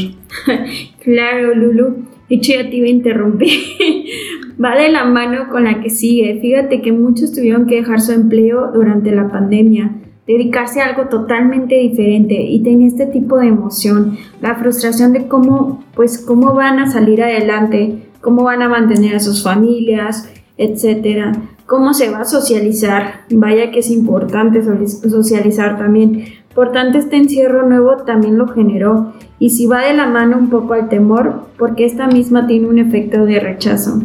claro, 1.03 1.55
Lulu. 1.55 2.05
Dicho 2.29 2.53
ya 2.53 2.69
te 2.69 2.77
iba 2.77 2.87
a 2.87 2.91
interrumpir. 2.91 3.51
Va 4.63 4.75
de 4.75 4.91
la 4.91 5.05
mano 5.05 5.49
con 5.51 5.65
la 5.65 5.81
que 5.81 5.91
sigue. 5.91 6.39
Fíjate 6.41 6.83
que 6.83 6.93
muchos 6.93 7.33
tuvieron 7.33 7.67
que 7.67 7.77
dejar 7.77 8.01
su 8.01 8.13
empleo 8.13 8.73
durante 8.73 9.11
la 9.13 9.29
pandemia, 9.29 9.93
dedicarse 10.27 10.81
a 10.81 10.87
algo 10.87 11.09
totalmente 11.09 11.77
diferente 11.77 12.35
y 12.35 12.63
tener 12.63 12.89
este 12.89 13.07
tipo 13.07 13.39
de 13.39 13.49
emoción, 13.49 14.19
la 14.41 14.55
frustración 14.57 15.13
de 15.13 15.29
cómo, 15.29 15.85
pues, 15.95 16.19
cómo 16.19 16.55
van 16.55 16.79
a 16.79 16.91
salir 16.91 17.23
adelante, 17.23 18.09
cómo 18.21 18.45
van 18.45 18.63
a 18.63 18.69
mantener 18.69 19.15
a 19.15 19.21
sus 19.21 19.43
familias, 19.43 20.29
etcétera. 20.57 21.33
Cómo 21.67 21.95
se 21.95 22.11
va 22.11 22.21
a 22.21 22.25
socializar. 22.25 23.25
Vaya 23.31 23.71
que 23.71 23.81
es 23.81 23.91
importante 23.91 24.63
socializar 25.09 25.79
también. 25.79 26.25
Por 26.55 26.73
tanto, 26.73 26.99
este 26.99 27.17
encierro 27.17 27.69
nuevo 27.69 27.97
también 28.05 28.39
lo 28.39 28.49
generó 28.49 29.13
y 29.39 29.51
si 29.51 29.67
va 29.67 29.85
de 29.85 29.95
la 29.95 30.07
mano 30.07 30.39
un 30.39 30.49
poco 30.49 30.73
al 30.73 30.89
temor, 30.89 31.49
porque 31.59 31.85
esta 31.85 32.07
misma 32.07 32.47
tiene 32.47 32.69
un 32.69 32.79
efecto 32.79 33.27
de 33.27 33.41
rechazo. 33.41 34.01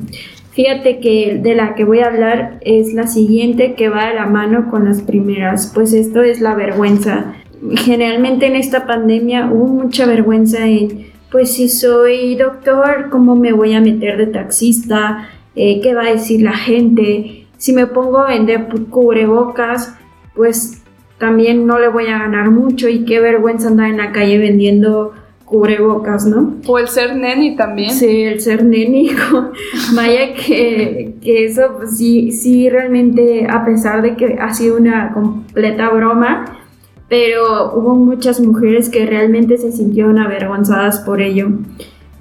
Fíjate 0.52 1.00
que 1.00 1.40
de 1.42 1.56
la 1.56 1.76
que 1.76 1.86
voy 1.86 2.00
a 2.00 2.08
hablar 2.08 2.58
es 2.62 2.94
la 2.94 3.08
siguiente 3.08 3.74
que 3.76 3.88
va 3.88 4.08
de 4.08 4.16
la 4.16 4.26
mano 4.26 4.70
con 4.70 4.84
las 4.84 5.02
primeras, 5.02 5.72
pues 5.74 5.94
esto 5.94 6.22
es 6.22 6.42
la 6.42 6.56
vergüenza. 6.56 7.36
Generalmente 7.76 8.48
en 8.48 8.58
esta 8.58 8.86
pandemia 8.86 9.50
hubo 9.50 9.68
mucha 9.68 10.06
vergüenza 10.06 10.68
en, 10.68 11.06
pues 11.32 11.54
si 11.54 11.70
soy 11.70 12.36
doctor, 12.36 13.08
¿cómo 13.10 13.36
me 13.36 13.54
voy 13.54 13.74
a 13.74 13.82
meter 13.82 14.18
de 14.18 14.28
taxista? 14.28 15.30
Eh, 15.56 15.80
¿Qué 15.82 15.94
va 15.94 16.04
a 16.04 16.12
decir 16.12 16.42
la 16.42 16.58
gente? 16.58 17.41
Si 17.62 17.74
me 17.74 17.86
pongo 17.86 18.18
a 18.18 18.30
vender 18.30 18.70
cubrebocas, 18.90 19.94
pues 20.34 20.82
también 21.20 21.68
no 21.68 21.78
le 21.78 21.90
voy 21.90 22.08
a 22.08 22.18
ganar 22.18 22.50
mucho 22.50 22.90
y 22.90 23.06
qué 23.06 23.20
vergüenza 23.20 23.68
andar 23.68 23.88
en 23.88 23.98
la 23.98 24.12
calle 24.12 24.40
vendiendo 24.40 25.14
cubrebocas, 25.46 26.26
¿no? 26.26 26.56
O 26.66 26.80
el 26.80 26.88
ser 26.88 27.16
neni 27.16 27.56
también. 27.56 27.92
Sí, 27.92 28.24
el 28.24 28.42
ser 28.42 28.66
neni. 28.66 29.12
Vaya 29.96 30.34
que, 30.34 31.14
que 31.22 31.46
eso 31.46 31.74
pues, 31.78 32.00
sí, 32.00 32.32
sí 32.32 32.68
realmente, 32.68 33.46
a 33.48 33.64
pesar 33.64 34.02
de 34.02 34.16
que 34.16 34.40
ha 34.42 34.52
sido 34.56 34.78
una 34.78 35.12
completa 35.14 35.88
broma, 35.90 36.46
pero 37.10 37.76
hubo 37.76 37.94
muchas 37.94 38.40
mujeres 38.40 38.90
que 38.90 39.06
realmente 39.06 39.60
se 39.60 39.72
sintieron 39.72 40.18
avergonzadas 40.18 41.02
por 41.02 41.22
ello. 41.22 41.50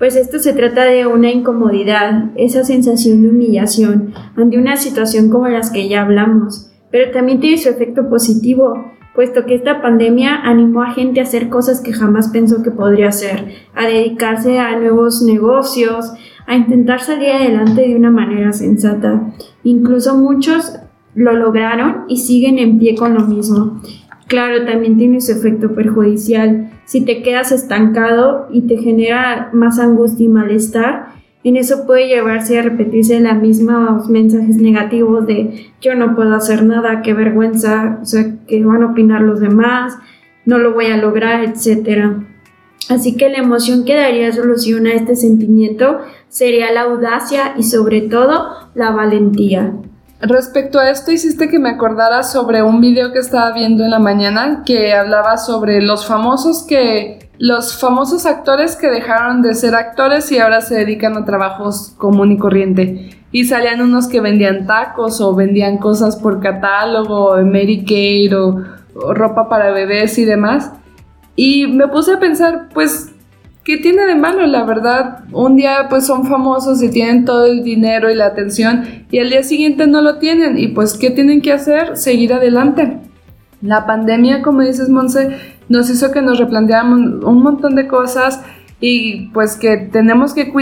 Pues 0.00 0.16
esto 0.16 0.38
se 0.38 0.54
trata 0.54 0.84
de 0.84 1.06
una 1.06 1.30
incomodidad, 1.30 2.30
esa 2.34 2.64
sensación 2.64 3.20
de 3.20 3.28
humillación 3.28 4.14
ante 4.34 4.56
una 4.56 4.78
situación 4.78 5.28
como 5.28 5.46
las 5.46 5.70
que 5.70 5.90
ya 5.90 6.00
hablamos, 6.00 6.72
pero 6.90 7.12
también 7.12 7.38
tiene 7.38 7.58
su 7.58 7.68
efecto 7.68 8.08
positivo, 8.08 8.92
puesto 9.14 9.44
que 9.44 9.54
esta 9.54 9.82
pandemia 9.82 10.36
animó 10.36 10.84
a 10.84 10.94
gente 10.94 11.20
a 11.20 11.24
hacer 11.24 11.50
cosas 11.50 11.82
que 11.82 11.92
jamás 11.92 12.28
pensó 12.28 12.62
que 12.62 12.70
podría 12.70 13.08
hacer, 13.08 13.44
a 13.74 13.84
dedicarse 13.84 14.58
a 14.58 14.74
nuevos 14.78 15.20
negocios, 15.20 16.14
a 16.46 16.56
intentar 16.56 17.02
salir 17.02 17.32
adelante 17.32 17.82
de 17.82 17.94
una 17.94 18.10
manera 18.10 18.54
sensata. 18.54 19.34
Incluso 19.64 20.16
muchos 20.16 20.78
lo 21.14 21.34
lograron 21.34 22.06
y 22.08 22.16
siguen 22.16 22.58
en 22.58 22.78
pie 22.78 22.94
con 22.94 23.12
lo 23.12 23.26
mismo. 23.26 23.82
Claro, 24.30 24.64
también 24.64 24.96
tiene 24.96 25.20
su 25.20 25.32
efecto 25.32 25.74
perjudicial. 25.74 26.70
Si 26.84 27.00
te 27.00 27.20
quedas 27.20 27.50
estancado 27.50 28.46
y 28.52 28.62
te 28.62 28.76
genera 28.76 29.50
más 29.52 29.80
angustia 29.80 30.26
y 30.26 30.28
malestar, 30.28 31.08
en 31.42 31.56
eso 31.56 31.84
puede 31.84 32.06
llevarse 32.06 32.56
a 32.56 32.62
repetirse 32.62 33.18
los 33.18 33.34
mismos 33.38 34.08
mensajes 34.08 34.54
negativos 34.54 35.26
de 35.26 35.72
yo 35.80 35.96
no 35.96 36.14
puedo 36.14 36.32
hacer 36.36 36.64
nada, 36.64 37.02
qué 37.02 37.12
vergüenza, 37.12 37.98
o 38.02 38.04
sea, 38.04 38.36
que 38.46 38.64
van 38.64 38.84
a 38.84 38.92
opinar 38.92 39.22
los 39.22 39.40
demás, 39.40 39.98
no 40.46 40.58
lo 40.58 40.74
voy 40.74 40.86
a 40.86 40.96
lograr, 40.96 41.42
etc. 41.42 42.12
Así 42.88 43.16
que 43.16 43.30
la 43.30 43.38
emoción 43.38 43.84
que 43.84 43.96
daría 43.96 44.30
solución 44.30 44.86
a 44.86 44.92
este 44.92 45.16
sentimiento 45.16 45.98
sería 46.28 46.70
la 46.70 46.82
audacia 46.82 47.54
y 47.58 47.64
sobre 47.64 48.02
todo 48.02 48.46
la 48.76 48.92
valentía. 48.92 49.72
Respecto 50.20 50.78
a 50.78 50.90
esto, 50.90 51.12
hiciste 51.12 51.48
que 51.48 51.58
me 51.58 51.70
acordara 51.70 52.22
sobre 52.22 52.62
un 52.62 52.80
video 52.80 53.10
que 53.10 53.20
estaba 53.20 53.52
viendo 53.52 53.84
en 53.84 53.90
la 53.90 53.98
mañana 53.98 54.62
que 54.66 54.92
hablaba 54.92 55.38
sobre 55.38 55.80
los 55.80 56.06
famosos 56.06 56.62
que 56.62 57.30
los 57.38 57.80
famosos 57.80 58.26
actores 58.26 58.76
que 58.76 58.90
dejaron 58.90 59.40
de 59.40 59.54
ser 59.54 59.74
actores 59.74 60.30
y 60.30 60.38
ahora 60.38 60.60
se 60.60 60.74
dedican 60.74 61.16
a 61.16 61.24
trabajos 61.24 61.94
común 61.96 62.32
y 62.32 62.38
corriente. 62.38 63.16
Y 63.32 63.46
salían 63.46 63.80
unos 63.80 64.08
que 64.08 64.20
vendían 64.20 64.66
tacos 64.66 65.22
o 65.22 65.34
vendían 65.34 65.78
cosas 65.78 66.16
por 66.16 66.40
catálogo, 66.40 67.36
Mary 67.42 67.86
Kay 67.86 68.34
o, 68.34 68.62
o 68.94 69.14
ropa 69.14 69.48
para 69.48 69.70
bebés 69.70 70.18
y 70.18 70.26
demás. 70.26 70.72
Y 71.34 71.66
me 71.66 71.88
puse 71.88 72.12
a 72.12 72.20
pensar, 72.20 72.68
pues, 72.74 73.10
¿qué 73.70 73.76
tiene 73.76 74.04
de 74.04 74.16
malo? 74.16 74.44
La 74.48 74.64
verdad, 74.64 75.20
un 75.30 75.54
día 75.54 75.86
pues 75.88 76.04
son 76.04 76.26
famosos 76.26 76.82
y 76.82 76.90
tienen 76.90 77.24
todo 77.24 77.46
el 77.46 77.62
dinero 77.62 78.10
y 78.10 78.16
la 78.16 78.26
atención 78.26 78.82
y 79.12 79.20
al 79.20 79.30
día 79.30 79.44
siguiente 79.44 79.86
no 79.86 80.02
lo 80.02 80.18
tienen. 80.18 80.58
Y 80.58 80.68
pues, 80.68 80.94
¿qué 80.94 81.10
tienen 81.10 81.40
que 81.40 81.52
hacer? 81.52 81.96
Seguir 81.96 82.32
adelante. 82.32 82.98
La 83.62 83.86
pandemia, 83.86 84.42
como 84.42 84.62
dices, 84.62 84.88
Monse, 84.88 85.36
nos 85.68 85.88
hizo 85.88 86.10
que 86.10 86.20
nos 86.20 86.40
replanteáramos 86.40 87.22
un 87.22 87.42
montón 87.44 87.76
de 87.76 87.86
cosas 87.86 88.42
y 88.80 89.28
pues 89.28 89.54
que 89.54 89.76
tenemos 89.76 90.34
que, 90.34 90.52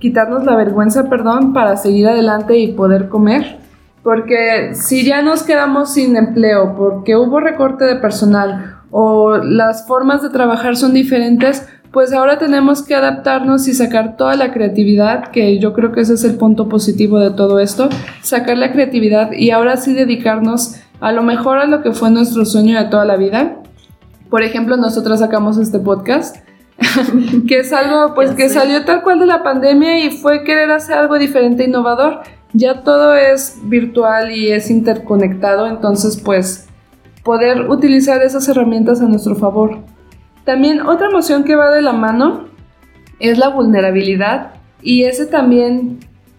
quitarnos 0.00 0.44
la 0.44 0.56
vergüenza, 0.56 1.08
perdón, 1.08 1.52
para 1.52 1.76
seguir 1.76 2.08
adelante 2.08 2.58
y 2.58 2.72
poder 2.72 3.08
comer. 3.08 3.58
Porque 4.02 4.74
si 4.74 5.04
ya 5.04 5.22
nos 5.22 5.44
quedamos 5.44 5.92
sin 5.92 6.16
empleo, 6.16 6.74
porque 6.76 7.14
hubo 7.14 7.38
recorte 7.38 7.84
de 7.84 7.94
personal 7.94 8.78
o 8.90 9.36
las 9.36 9.86
formas 9.86 10.20
de 10.20 10.30
trabajar 10.30 10.74
son 10.74 10.94
diferentes, 10.94 11.68
pues 11.92 12.12
ahora 12.12 12.38
tenemos 12.38 12.82
que 12.82 12.94
adaptarnos 12.94 13.66
y 13.68 13.74
sacar 13.74 14.16
toda 14.16 14.36
la 14.36 14.52
creatividad, 14.52 15.30
que 15.30 15.58
yo 15.58 15.72
creo 15.72 15.92
que 15.92 16.00
ese 16.02 16.14
es 16.14 16.24
el 16.24 16.36
punto 16.36 16.68
positivo 16.68 17.18
de 17.18 17.30
todo 17.30 17.58
esto, 17.58 17.88
sacar 18.22 18.58
la 18.58 18.72
creatividad 18.72 19.32
y 19.32 19.50
ahora 19.50 19.76
sí 19.76 19.94
dedicarnos 19.94 20.76
a 21.00 21.12
lo 21.12 21.22
mejor 21.22 21.58
a 21.58 21.66
lo 21.66 21.82
que 21.82 21.92
fue 21.92 22.10
nuestro 22.10 22.44
sueño 22.44 22.78
de 22.78 22.88
toda 22.88 23.04
la 23.04 23.16
vida, 23.16 23.60
por 24.30 24.44
ejemplo, 24.44 24.76
nosotros 24.76 25.18
sacamos 25.18 25.58
este 25.58 25.80
podcast, 25.80 26.36
que 27.48 27.58
es 27.58 27.72
algo 27.72 28.14
pues 28.14 28.30
que 28.30 28.48
salió 28.48 28.84
tal 28.84 29.02
cual 29.02 29.18
de 29.18 29.26
la 29.26 29.42
pandemia 29.42 29.98
y 30.06 30.10
fue 30.10 30.44
querer 30.44 30.70
hacer 30.70 30.96
algo 30.96 31.18
diferente 31.18 31.64
e 31.64 31.66
innovador. 31.66 32.20
Ya 32.52 32.82
todo 32.82 33.14
es 33.14 33.58
virtual 33.64 34.30
y 34.30 34.52
es 34.52 34.70
interconectado, 34.70 35.66
entonces 35.66 36.20
pues 36.24 36.68
poder 37.24 37.68
utilizar 37.68 38.22
esas 38.22 38.48
herramientas 38.48 39.00
a 39.00 39.06
nuestro 39.06 39.34
favor. 39.34 39.78
También 40.44 40.80
otra 40.80 41.08
emoción 41.08 41.44
que 41.44 41.56
va 41.56 41.70
de 41.70 41.82
la 41.82 41.92
mano 41.92 42.46
es 43.18 43.38
la 43.38 43.48
vulnerabilidad 43.48 44.54
y 44.82 45.04
ese 45.04 45.26
también 45.26 45.98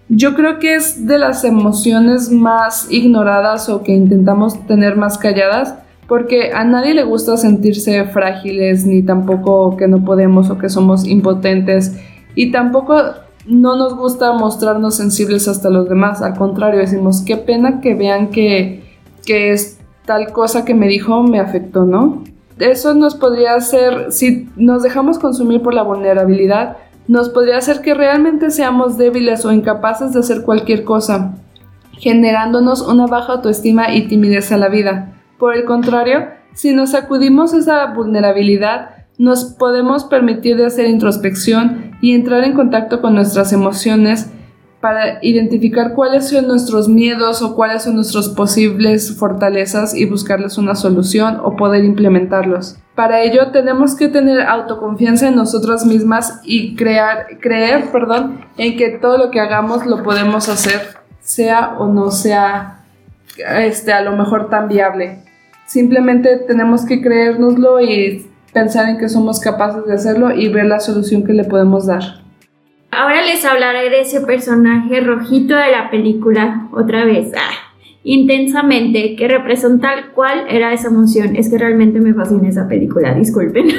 yo 0.09 0.35
creo 0.35 0.59
que 0.59 0.75
es 0.75 1.07
de 1.07 1.17
las 1.17 1.43
emociones 1.43 2.31
más 2.31 2.87
ignoradas 2.91 3.69
o 3.69 3.83
que 3.83 3.93
intentamos 3.93 4.65
tener 4.67 4.97
más 4.97 5.17
calladas 5.17 5.75
porque 6.11 6.51
a 6.51 6.65
nadie 6.65 6.93
le 6.93 7.03
gusta 7.03 7.37
sentirse 7.37 8.03
frágiles, 8.03 8.85
ni 8.85 9.01
tampoco 9.01 9.77
que 9.77 9.87
no 9.87 10.03
podemos 10.03 10.49
o 10.49 10.57
que 10.57 10.67
somos 10.67 11.07
impotentes, 11.07 11.95
y 12.35 12.51
tampoco 12.51 13.01
no 13.47 13.77
nos 13.77 13.95
gusta 13.95 14.33
mostrarnos 14.33 14.95
sensibles 14.95 15.47
hasta 15.47 15.69
los 15.69 15.87
demás, 15.87 16.21
al 16.21 16.35
contrario, 16.35 16.81
decimos, 16.81 17.21
qué 17.21 17.37
pena 17.37 17.79
que 17.79 17.95
vean 17.95 18.29
que, 18.29 18.83
que 19.25 19.53
es 19.53 19.79
tal 20.05 20.33
cosa 20.33 20.65
que 20.65 20.73
me 20.73 20.89
dijo 20.89 21.23
me 21.23 21.39
afectó, 21.39 21.85
¿no? 21.85 22.25
Eso 22.59 22.93
nos 22.93 23.15
podría 23.15 23.55
hacer, 23.55 24.11
si 24.11 24.49
nos 24.55 24.83
dejamos 24.83 25.19
consumir 25.19 25.61
por 25.61 25.73
la 25.73 25.83
vulnerabilidad, 25.83 26.77
nos 27.07 27.29
podría 27.29 27.57
hacer 27.57 27.81
que 27.81 27.93
realmente 27.93 28.51
seamos 28.51 28.97
débiles 28.97 29.45
o 29.45 29.51
incapaces 29.51 30.13
de 30.13 30.19
hacer 30.19 30.43
cualquier 30.43 30.83
cosa, 30.83 31.35
generándonos 31.93 32.81
una 32.81 33.07
baja 33.07 33.33
autoestima 33.33 33.93
y 33.93 34.07
timidez 34.07 34.51
a 34.51 34.57
la 34.57 34.69
vida. 34.69 35.13
Por 35.37 35.55
el 35.55 35.65
contrario, 35.65 36.27
si 36.53 36.73
nos 36.73 36.91
sacudimos 36.91 37.53
esa 37.53 37.87
vulnerabilidad, 37.93 38.91
nos 39.17 39.45
podemos 39.45 40.05
permitir 40.05 40.57
de 40.57 40.65
hacer 40.65 40.87
introspección 40.87 41.91
y 42.01 42.13
entrar 42.13 42.43
en 42.43 42.53
contacto 42.53 43.01
con 43.01 43.15
nuestras 43.15 43.53
emociones 43.53 44.31
para 44.81 45.19
identificar 45.21 45.93
cuáles 45.93 46.29
son 46.29 46.47
nuestros 46.47 46.89
miedos 46.89 47.41
o 47.43 47.55
cuáles 47.55 47.83
son 47.83 47.95
nuestras 47.95 48.29
posibles 48.29 49.15
fortalezas 49.17 49.93
y 49.93 50.05
buscarles 50.05 50.57
una 50.57 50.73
solución 50.73 51.39
o 51.43 51.55
poder 51.55 51.85
implementarlos. 51.85 52.77
Para 52.95 53.21
ello 53.21 53.51
tenemos 53.51 53.95
que 53.95 54.07
tener 54.07 54.41
autoconfianza 54.41 55.27
en 55.27 55.35
nosotras 55.35 55.85
mismas 55.85 56.41
y 56.43 56.75
crear, 56.75 57.27
creer 57.39 57.91
perdón, 57.91 58.41
en 58.57 58.75
que 58.75 58.89
todo 58.89 59.17
lo 59.17 59.31
que 59.31 59.39
hagamos 59.39 59.85
lo 59.85 60.03
podemos 60.03 60.49
hacer, 60.49 60.81
sea 61.19 61.75
o 61.77 61.87
no 61.87 62.09
sea 62.09 62.83
este, 63.37 63.93
a 63.93 64.01
lo 64.01 64.17
mejor 64.17 64.49
tan 64.49 64.67
viable. 64.67 65.19
Simplemente 65.67 66.37
tenemos 66.47 66.85
que 66.85 67.01
creérnoslo 67.01 67.79
y 67.81 68.27
pensar 68.51 68.89
en 68.89 68.97
que 68.97 69.09
somos 69.09 69.39
capaces 69.39 69.85
de 69.85 69.93
hacerlo 69.93 70.33
y 70.33 70.49
ver 70.49 70.65
la 70.65 70.79
solución 70.79 71.23
que 71.23 71.33
le 71.33 71.43
podemos 71.45 71.85
dar. 71.85 72.20
Ahora 72.91 73.21
les 73.21 73.45
hablaré 73.45 73.89
de 73.89 74.01
ese 74.01 74.19
personaje 74.19 74.99
rojito 74.99 75.55
de 75.55 75.71
la 75.71 75.89
película, 75.89 76.67
otra 76.73 77.05
vez, 77.05 77.31
ah, 77.37 77.71
intensamente, 78.03 79.15
que 79.15 79.29
representa 79.29 80.11
cual 80.13 80.45
era 80.49 80.73
esa 80.73 80.89
emoción. 80.89 81.37
Es 81.37 81.49
que 81.49 81.57
realmente 81.57 82.01
me 82.01 82.13
fascina 82.13 82.49
esa 82.49 82.67
película, 82.67 83.13
disculpen. 83.13 83.67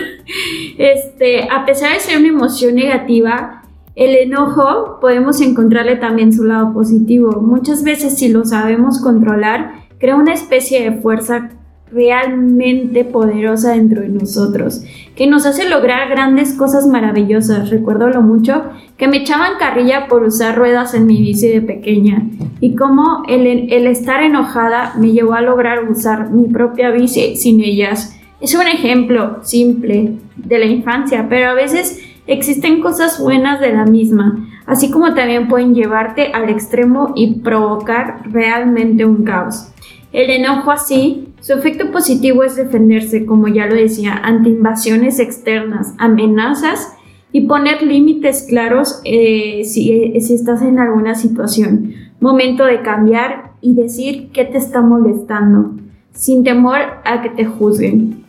Este, 0.79 1.49
a 1.51 1.67
pesar 1.67 1.93
de 1.93 2.01
ser 2.01 2.19
una 2.19 2.29
emoción 2.29 2.75
negativa, 2.77 3.63
el 3.95 4.15
enojo 4.15 4.99
podemos 5.01 5.41
encontrarle 5.43 5.97
también 5.97 6.33
su 6.33 6.45
lado 6.45 6.73
positivo. 6.73 7.43
Muchas 7.43 7.85
veces 7.85 8.17
si 8.19 8.31
lo 8.31 8.47
sabemos 8.47 9.01
controlar, 9.01 9.73
crea 9.99 10.17
una 10.17 10.33
especie 10.33 10.83
de 10.83 11.01
fuerza 11.03 11.51
realmente 11.93 13.05
poderosa 13.05 13.73
dentro 13.73 14.03
de 14.03 14.09
nosotros, 14.09 14.83
que 15.15 15.27
nos 15.27 15.45
hace 15.47 15.69
lograr 15.69 16.09
grandes 16.09 16.55
cosas 16.55 16.87
maravillosas. 16.87 17.71
Recuerdo 17.71 18.09
lo 18.09 18.23
mucho 18.23 18.65
que 18.97 19.09
me 19.09 19.19
echaban 19.19 19.59
carrilla 19.59 20.07
por 20.09 20.23
usar 20.23 20.57
ruedas 20.57 20.95
en 20.95 21.07
mi 21.07 21.21
bici 21.21 21.49
de 21.49 21.61
pequeña 21.61 22.23
y 22.61 22.75
cómo 22.77 23.25
el, 23.29 23.87
estar 23.87 24.23
enojada 24.23 24.95
me 24.99 25.13
llevó 25.13 25.35
a 25.35 25.43
lograr 25.43 25.91
usar 25.91 26.31
mi 26.31 26.49
propia 26.49 26.91
bici 26.91 27.37
sin 27.37 27.61
ellas. 27.61 28.19
Es 28.41 28.55
un 28.55 28.67
ejemplo 28.67 29.39
simple 29.43 30.15
de 30.37 30.59
la 30.59 30.67
infancia, 30.67 31.27
pero 31.29 31.51
a 31.51 31.55
veces 31.55 32.01
existen 32.27 32.81
cosas 32.81 33.21
buenas 33.21 33.61
de 33.61 33.73
la 33.73 33.85
misma, 33.85 34.49
así 34.67 34.91
como 34.91 35.15
también 35.15 35.49
pueden 35.49 35.75
llevarte 35.75 36.33
al 36.33 36.49
extremo 36.49 37.13
y 37.15 37.41
provocar 37.41 38.23
realmente 38.31 39.05
un 39.05 39.25
caos. 39.25 39.69
El 40.13 40.31
enojo 40.31 40.71
así 40.71 41.32
su 41.43 41.53
efecto 41.55 41.91
positivo 41.91 42.45
es 42.45 42.55
defenderse, 42.55 43.27
como 43.27 43.49
ya 43.49 43.67
lo 43.67 43.75
decía, 43.75 44.15
ante 44.15 44.49
invasiones 44.49 45.19
externas, 45.19 45.93
amenazas 45.99 46.95
y 47.33 47.49
poner 47.49 47.83
límites 47.83 48.47
claros 48.49 49.01
eh, 49.05 49.63
si, 49.65 50.21
si 50.21 50.35
estás 50.35 50.63
en 50.63 50.79
alguna 50.79 51.17
situación. 51.17 51.95
Momento 52.21 52.65
de 52.65 52.83
cambiar 52.83 53.55
y 53.61 53.75
decir 53.75 54.31
qué 54.33 54.45
te 54.45 54.59
está 54.59 54.83
molestando, 54.83 55.73
sin 56.13 56.45
temor 56.45 56.79
a 57.05 57.23
que 57.23 57.31
te 57.31 57.45
juzguen. 57.45 58.23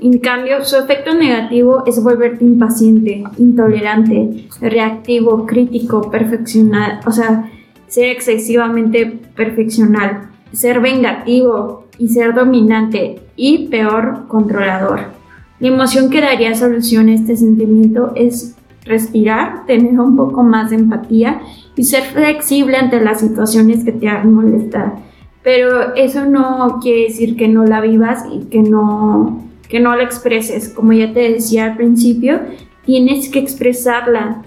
En 0.00 0.18
cambio, 0.20 0.64
su 0.64 0.76
efecto 0.76 1.12
negativo 1.12 1.82
es 1.86 2.00
volverte 2.00 2.44
impaciente, 2.44 3.24
intolerante, 3.36 4.46
reactivo, 4.60 5.44
crítico, 5.44 6.08
perfeccional, 6.08 7.00
o 7.04 7.10
sea, 7.10 7.50
ser 7.88 8.10
excesivamente 8.10 9.06
perfeccional, 9.34 10.29
ser 10.52 10.80
vengativo, 10.80 11.84
y 12.00 12.08
ser 12.08 12.32
dominante 12.32 13.20
y 13.36 13.68
peor 13.68 14.26
controlador. 14.26 15.00
La 15.60 15.68
emoción 15.68 16.08
que 16.08 16.22
daría 16.22 16.54
solución 16.54 17.08
a 17.08 17.14
este 17.14 17.36
sentimiento 17.36 18.12
es 18.16 18.56
respirar, 18.86 19.66
tener 19.66 20.00
un 20.00 20.16
poco 20.16 20.42
más 20.42 20.70
de 20.70 20.76
empatía 20.76 21.42
y 21.76 21.84
ser 21.84 22.04
flexible 22.04 22.78
ante 22.78 23.00
las 23.00 23.20
situaciones 23.20 23.84
que 23.84 23.92
te 23.92 24.08
hagan 24.08 24.32
molestar. 24.32 24.94
Pero 25.42 25.94
eso 25.94 26.24
no 26.24 26.78
quiere 26.80 27.02
decir 27.02 27.36
que 27.36 27.48
no 27.48 27.66
la 27.66 27.82
vivas 27.82 28.24
y 28.32 28.46
que 28.46 28.62
no, 28.62 29.42
que 29.68 29.78
no 29.78 29.94
la 29.94 30.02
expreses. 30.02 30.70
Como 30.70 30.94
ya 30.94 31.12
te 31.12 31.30
decía 31.30 31.66
al 31.66 31.76
principio, 31.76 32.40
tienes 32.86 33.28
que 33.28 33.40
expresarla 33.40 34.42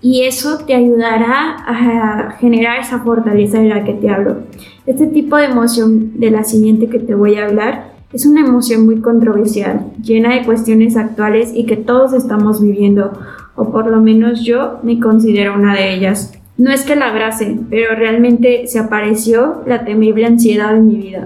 y 0.00 0.24
eso 0.24 0.58
te 0.66 0.74
ayudará 0.74 1.56
a 1.64 2.32
generar 2.40 2.80
esa 2.80 2.98
fortaleza 2.98 3.60
de 3.60 3.68
la 3.68 3.84
que 3.84 3.92
te 3.92 4.10
hablo. 4.10 4.38
Este 4.86 5.08
tipo 5.08 5.36
de 5.36 5.46
emoción 5.46 6.12
de 6.20 6.30
la 6.30 6.44
siguiente 6.44 6.88
que 6.88 7.00
te 7.00 7.16
voy 7.16 7.34
a 7.34 7.46
hablar 7.46 7.96
es 8.12 8.24
una 8.24 8.40
emoción 8.40 8.86
muy 8.86 9.00
controversial, 9.00 9.86
llena 10.00 10.34
de 10.34 10.44
cuestiones 10.44 10.96
actuales 10.96 11.50
y 11.52 11.66
que 11.66 11.76
todos 11.76 12.12
estamos 12.12 12.62
viviendo, 12.62 13.12
o 13.56 13.72
por 13.72 13.88
lo 13.88 14.00
menos 14.00 14.44
yo 14.44 14.78
me 14.84 15.00
considero 15.00 15.54
una 15.54 15.74
de 15.74 15.92
ellas. 15.92 16.34
No 16.56 16.70
es 16.70 16.84
que 16.84 16.94
la 16.94 17.10
abrace, 17.10 17.58
pero 17.68 17.96
realmente 17.96 18.68
se 18.68 18.78
apareció 18.78 19.62
la 19.66 19.84
temible 19.84 20.24
ansiedad 20.24 20.76
en 20.76 20.86
mi 20.86 20.96
vida. 20.96 21.24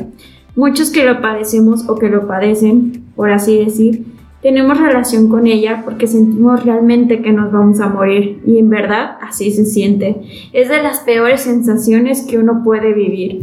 Muchos 0.57 0.90
que 0.90 1.05
lo 1.05 1.20
padecemos 1.20 1.87
o 1.87 1.96
que 1.96 2.09
lo 2.09 2.27
padecen, 2.27 3.05
por 3.14 3.31
así 3.31 3.62
decir, 3.62 4.07
tenemos 4.42 4.81
relación 4.81 5.29
con 5.29 5.46
ella 5.46 5.83
porque 5.85 6.07
sentimos 6.07 6.64
realmente 6.64 7.22
que 7.22 7.33
nos 7.33 7.53
vamos 7.53 7.81
a 7.81 7.88
morir 7.88 8.40
y 8.46 8.59
en 8.59 8.70
verdad 8.70 9.18
así 9.20 9.53
se 9.53 9.66
siente. 9.66 10.22
Es 10.53 10.68
de 10.68 10.83
las 10.83 11.00
peores 11.00 11.42
sensaciones 11.42 12.22
que 12.22 12.38
uno 12.38 12.62
puede 12.64 12.92
vivir. 12.94 13.42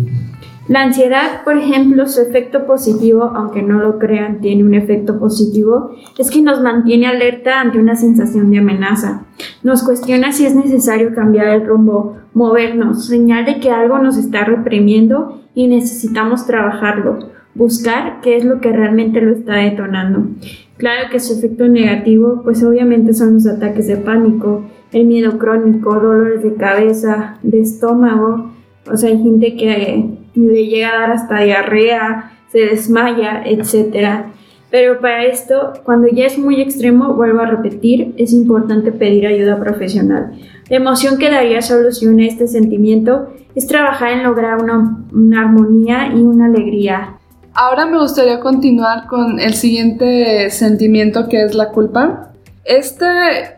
La 0.67 0.81
ansiedad, 0.81 1.43
por 1.45 1.55
ejemplo, 1.55 2.07
su 2.07 2.19
efecto 2.19 2.65
positivo, 2.65 3.31
aunque 3.33 3.61
no 3.61 3.79
lo 3.79 3.99
crean, 3.99 4.41
tiene 4.41 4.65
un 4.65 4.73
efecto 4.73 5.17
positivo, 5.17 5.91
es 6.17 6.29
que 6.29 6.41
nos 6.41 6.61
mantiene 6.61 7.07
alerta 7.07 7.61
ante 7.61 7.79
una 7.79 7.95
sensación 7.95 8.51
de 8.51 8.57
amenaza. 8.57 9.23
Nos 9.63 9.81
cuestiona 9.83 10.33
si 10.33 10.45
es 10.45 10.55
necesario 10.55 11.15
cambiar 11.15 11.47
el 11.47 11.65
rumbo, 11.65 12.17
movernos, 12.33 13.05
señal 13.05 13.45
de 13.45 13.61
que 13.61 13.71
algo 13.71 13.99
nos 13.99 14.17
está 14.17 14.43
reprimiendo 14.43 15.41
y 15.55 15.67
necesitamos 15.67 16.45
trabajarlo, 16.45 17.29
buscar 17.57 18.21
qué 18.21 18.37
es 18.37 18.45
lo 18.45 18.61
que 18.61 18.71
realmente 18.71 19.19
lo 19.19 19.33
está 19.33 19.55
detonando. 19.55 20.29
Claro 20.77 21.09
que 21.11 21.19
su 21.19 21.37
efecto 21.37 21.67
negativo, 21.67 22.41
pues 22.43 22.63
obviamente 22.63 23.13
son 23.13 23.33
los 23.33 23.47
ataques 23.47 23.87
de 23.87 23.97
pánico, 23.97 24.63
el 24.91 25.05
miedo 25.05 25.37
crónico, 25.37 25.95
dolores 25.95 26.43
de 26.43 26.53
cabeza, 26.53 27.39
de 27.41 27.61
estómago, 27.61 28.51
o 28.91 28.95
sea, 28.95 29.09
hay 29.09 29.21
gente 29.21 29.55
que 29.55 30.05
le 30.35 30.67
llega 30.67 30.89
a 30.89 30.99
dar 31.01 31.11
hasta 31.11 31.41
diarrea, 31.41 32.31
se 32.51 32.59
desmaya, 32.59 33.43
etc. 33.45 34.25
Pero 34.69 34.99
para 34.99 35.25
esto, 35.25 35.73
cuando 35.83 36.07
ya 36.07 36.25
es 36.25 36.37
muy 36.37 36.61
extremo, 36.61 37.13
vuelvo 37.13 37.39
a 37.41 37.47
repetir, 37.47 38.13
es 38.17 38.33
importante 38.33 38.91
pedir 38.91 39.27
ayuda 39.27 39.59
profesional. 39.59 40.39
La 40.69 40.77
emoción 40.77 41.17
que 41.17 41.29
daría 41.29 41.61
solución 41.61 42.19
a 42.19 42.25
este 42.25 42.47
sentimiento 42.47 43.33
es 43.55 43.67
trabajar 43.67 44.11
en 44.11 44.23
lograr 44.23 44.61
una, 44.61 45.05
una 45.11 45.41
armonía 45.41 46.13
y 46.15 46.19
una 46.19 46.45
alegría. 46.45 47.16
Ahora 47.59 47.87
me 47.87 47.97
gustaría 47.97 48.39
continuar 48.39 49.07
con 49.07 49.39
el 49.39 49.55
siguiente 49.55 50.51
sentimiento 50.51 51.27
que 51.27 51.41
es 51.41 51.55
la 51.55 51.69
culpa. 51.69 52.29
Este 52.63 53.07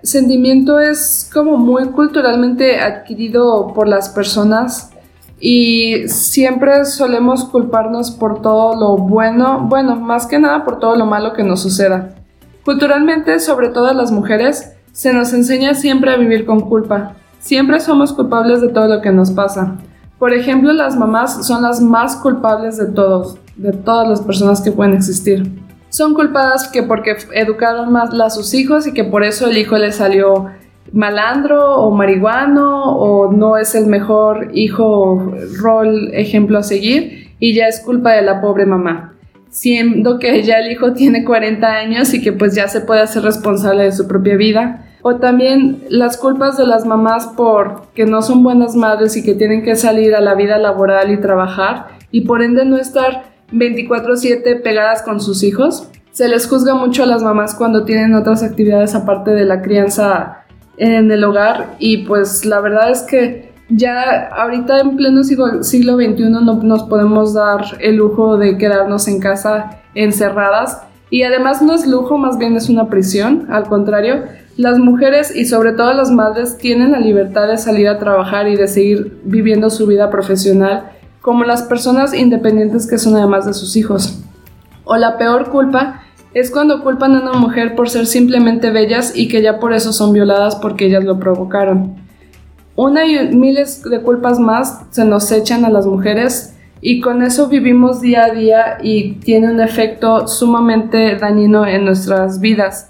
sentimiento 0.04 0.80
es 0.80 1.30
como 1.34 1.58
muy 1.58 1.90
culturalmente 1.90 2.80
adquirido 2.80 3.74
por 3.74 3.90
las 3.90 4.08
personas 4.08 4.92
y 5.38 6.08
siempre 6.08 6.86
solemos 6.86 7.44
culparnos 7.44 8.12
por 8.12 8.42
todo 8.42 8.80
lo 8.80 8.96
bueno, 8.96 9.68
bueno, 9.68 9.98
más 9.98 10.28
que 10.28 10.40
nada 10.40 10.64
por 10.64 10.80
todo 10.80 10.96
lo 10.96 11.06
malo 11.06 11.34
que 11.34 11.44
nos 11.44 11.62
suceda. 11.62 12.16
Culturalmente, 12.64 13.38
sobre 13.42 13.68
todo 13.68 13.88
a 13.88 13.94
las 13.94 14.14
mujeres, 14.14 14.78
se 14.94 15.12
nos 15.12 15.34
enseña 15.34 15.74
siempre 15.74 16.14
a 16.14 16.16
vivir 16.16 16.46
con 16.46 16.62
culpa. 16.62 17.16
Siempre 17.40 17.82
somos 17.82 18.14
culpables 18.14 18.62
de 18.62 18.70
todo 18.70 18.88
lo 18.88 19.02
que 19.02 19.12
nos 19.12 19.32
pasa. 19.32 19.76
Por 20.18 20.34
ejemplo, 20.34 20.72
las 20.72 20.96
mamás 20.96 21.46
son 21.46 21.64
las 21.64 21.82
más 21.82 22.16
culpables 22.16 22.78
de 22.78 22.86
todos, 22.86 23.38
de 23.60 23.74
todas 23.74 24.08
las 24.08 24.22
personas 24.22 24.62
que 24.62 24.72
pueden 24.72 24.94
existir. 24.94 25.44
Son 25.90 26.14
culpadas 26.14 26.68
que 26.70 26.84
porque 26.84 27.18
educaron 27.34 27.92
más 27.92 28.14
a 28.14 28.30
sus 28.30 28.54
hijos 28.54 28.88
y 28.88 28.94
que 28.94 29.04
por 29.04 29.24
eso 29.24 29.48
el 29.48 29.58
hijo 29.58 29.78
le 29.78 29.92
salió 29.92 30.48
malandro 30.92 31.76
o 31.76 31.92
marihuano 31.92 32.96
o 32.96 33.32
no 33.32 33.58
es 33.58 33.76
el 33.76 33.88
mejor 33.88 34.50
hijo 34.54 35.34
rol 35.62 36.10
ejemplo 36.14 36.58
a 36.58 36.64
seguir 36.64 37.34
y 37.40 37.54
ya 37.54 37.68
es 37.68 37.80
culpa 37.82 38.14
de 38.14 38.24
la 38.24 38.42
pobre 38.42 38.66
mamá 38.66 39.14
siendo 39.50 40.20
que 40.20 40.44
ya 40.44 40.60
el 40.60 40.72
hijo 40.72 40.94
tiene 40.94 41.26
40 41.26 41.68
años 41.68 42.14
y 42.14 42.22
que 42.22 42.34
pues 42.34 42.56
ya 42.56 42.68
se 42.68 42.82
puede 42.82 43.02
hacer 43.02 43.24
responsable 43.24 43.84
de 43.84 43.92
su 43.92 44.08
propia 44.08 44.36
vida 44.36 44.86
o 45.02 45.16
también 45.16 45.84
las 45.90 46.18
culpas 46.18 46.58
de 46.58 46.68
las 46.68 46.86
mamás 46.86 47.28
por 47.28 47.88
que 47.94 48.06
no 48.06 48.22
son 48.22 48.44
buenas 48.44 48.76
madres 48.76 49.16
y 49.18 49.24
que 49.24 49.34
tienen 49.34 49.64
que 49.64 49.76
salir 49.76 50.16
a 50.16 50.22
la 50.22 50.36
vida 50.36 50.58
laboral 50.58 51.12
y 51.12 51.18
trabajar 51.18 51.88
y 52.12 52.22
por 52.22 52.42
ende 52.42 52.66
no 52.66 52.78
estar 52.78 53.30
24/7 53.52 54.56
pegadas 54.56 55.02
con 55.02 55.20
sus 55.20 55.44
hijos. 55.44 55.88
Se 56.12 56.28
les 56.28 56.48
juzga 56.48 56.76
mucho 56.76 57.04
a 57.04 57.06
las 57.06 57.24
mamás 57.24 57.56
cuando 57.56 57.86
tienen 57.86 58.14
otras 58.16 58.44
actividades 58.44 58.96
aparte 58.96 59.32
de 59.32 59.46
la 59.46 59.62
crianza 59.62 60.46
en 60.78 61.12
el 61.12 61.24
hogar 61.24 61.76
y 61.80 62.06
pues 62.06 62.46
la 62.46 62.62
verdad 62.62 62.90
es 62.90 63.04
que 63.04 63.50
ya 63.70 64.30
ahorita 64.30 64.80
en 64.80 64.98
pleno 64.98 65.24
siglo, 65.24 65.62
XXI 65.62 66.30
no 66.30 66.42
nos 66.42 66.84
podemos 66.84 67.34
dar 67.34 67.62
el 67.80 67.98
lujo 67.98 68.38
de 68.38 68.58
quedarnos 68.58 69.08
en 69.08 69.20
casa 69.20 69.82
encerradas. 69.94 70.82
Y 71.12 71.24
además 71.24 71.62
no 71.62 71.74
es 71.74 71.88
lujo, 71.88 72.18
más 72.18 72.38
bien 72.38 72.56
es 72.56 72.70
una 72.70 72.88
prisión, 72.88 73.48
al 73.50 73.64
contrario, 73.64 74.26
las 74.58 74.78
mujeres 74.78 75.36
y 75.36 75.46
sobre 75.46 75.72
todo 75.72 75.94
las 75.94 76.12
madres 76.12 76.58
tienen 76.58 76.92
la 76.92 77.00
libertad 77.00 77.48
de 77.48 77.58
salir 77.58 77.88
a 77.88 77.98
trabajar 77.98 78.48
y 78.48 78.56
de 78.56 78.68
seguir 78.68 79.20
viviendo 79.24 79.70
su 79.72 79.88
vida 79.88 80.12
profesional 80.12 80.92
como 81.22 81.44
las 81.44 81.64
personas 81.64 82.14
independientes 82.14 82.88
que 82.88 82.98
son 82.98 83.16
además 83.16 83.46
de 83.46 83.54
sus 83.54 83.76
hijos. 83.76 84.20
O 84.86 84.98
la 84.98 85.18
peor 85.18 85.50
culpa 85.50 86.02
es 86.34 86.52
cuando 86.52 86.84
culpan 86.84 87.16
a 87.16 87.22
una 87.22 87.34
mujer 87.34 87.76
por 87.76 87.90
ser 87.90 88.06
simplemente 88.06 88.70
bellas 88.70 89.16
y 89.16 89.28
que 89.28 89.42
ya 89.42 89.60
por 89.60 89.74
eso 89.74 89.94
son 89.94 90.14
violadas 90.14 90.56
porque 90.56 90.86
ellas 90.86 91.04
lo 91.04 91.20
provocaron. 91.20 91.96
Una 92.76 93.06
y 93.06 93.36
miles 93.36 93.84
de 93.84 94.02
culpas 94.02 94.40
más 94.40 94.84
se 94.92 95.04
nos 95.04 95.32
echan 95.32 95.66
a 95.66 95.70
las 95.70 95.86
mujeres 95.86 96.56
y 96.82 97.02
con 97.02 97.24
eso 97.24 97.50
vivimos 97.50 98.00
día 98.00 98.26
a 98.26 98.32
día 98.32 98.78
y 98.82 99.16
tiene 99.16 99.52
un 99.52 99.60
efecto 99.60 100.28
sumamente 100.28 101.18
dañino 101.18 101.66
en 101.66 101.84
nuestras 101.84 102.40
vidas. 102.40 102.90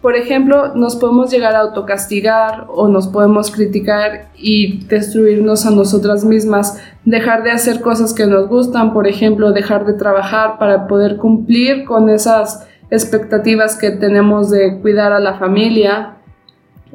Por 0.00 0.14
ejemplo, 0.14 0.74
nos 0.76 0.94
podemos 0.94 1.30
llegar 1.30 1.56
a 1.56 1.60
autocastigar 1.60 2.66
o 2.68 2.86
nos 2.86 3.08
podemos 3.08 3.50
criticar 3.50 4.28
y 4.36 4.84
destruirnos 4.86 5.66
a 5.66 5.72
nosotras 5.72 6.24
mismas, 6.24 6.80
dejar 7.04 7.42
de 7.42 7.50
hacer 7.50 7.80
cosas 7.80 8.14
que 8.14 8.26
nos 8.26 8.48
gustan, 8.48 8.92
por 8.92 9.08
ejemplo, 9.08 9.50
dejar 9.50 9.86
de 9.86 9.94
trabajar 9.94 10.56
para 10.58 10.86
poder 10.86 11.16
cumplir 11.16 11.84
con 11.84 12.10
esas 12.10 12.68
expectativas 12.90 13.76
que 13.76 13.90
tenemos 13.90 14.50
de 14.50 14.80
cuidar 14.80 15.12
a 15.12 15.18
la 15.18 15.34
familia 15.34 16.18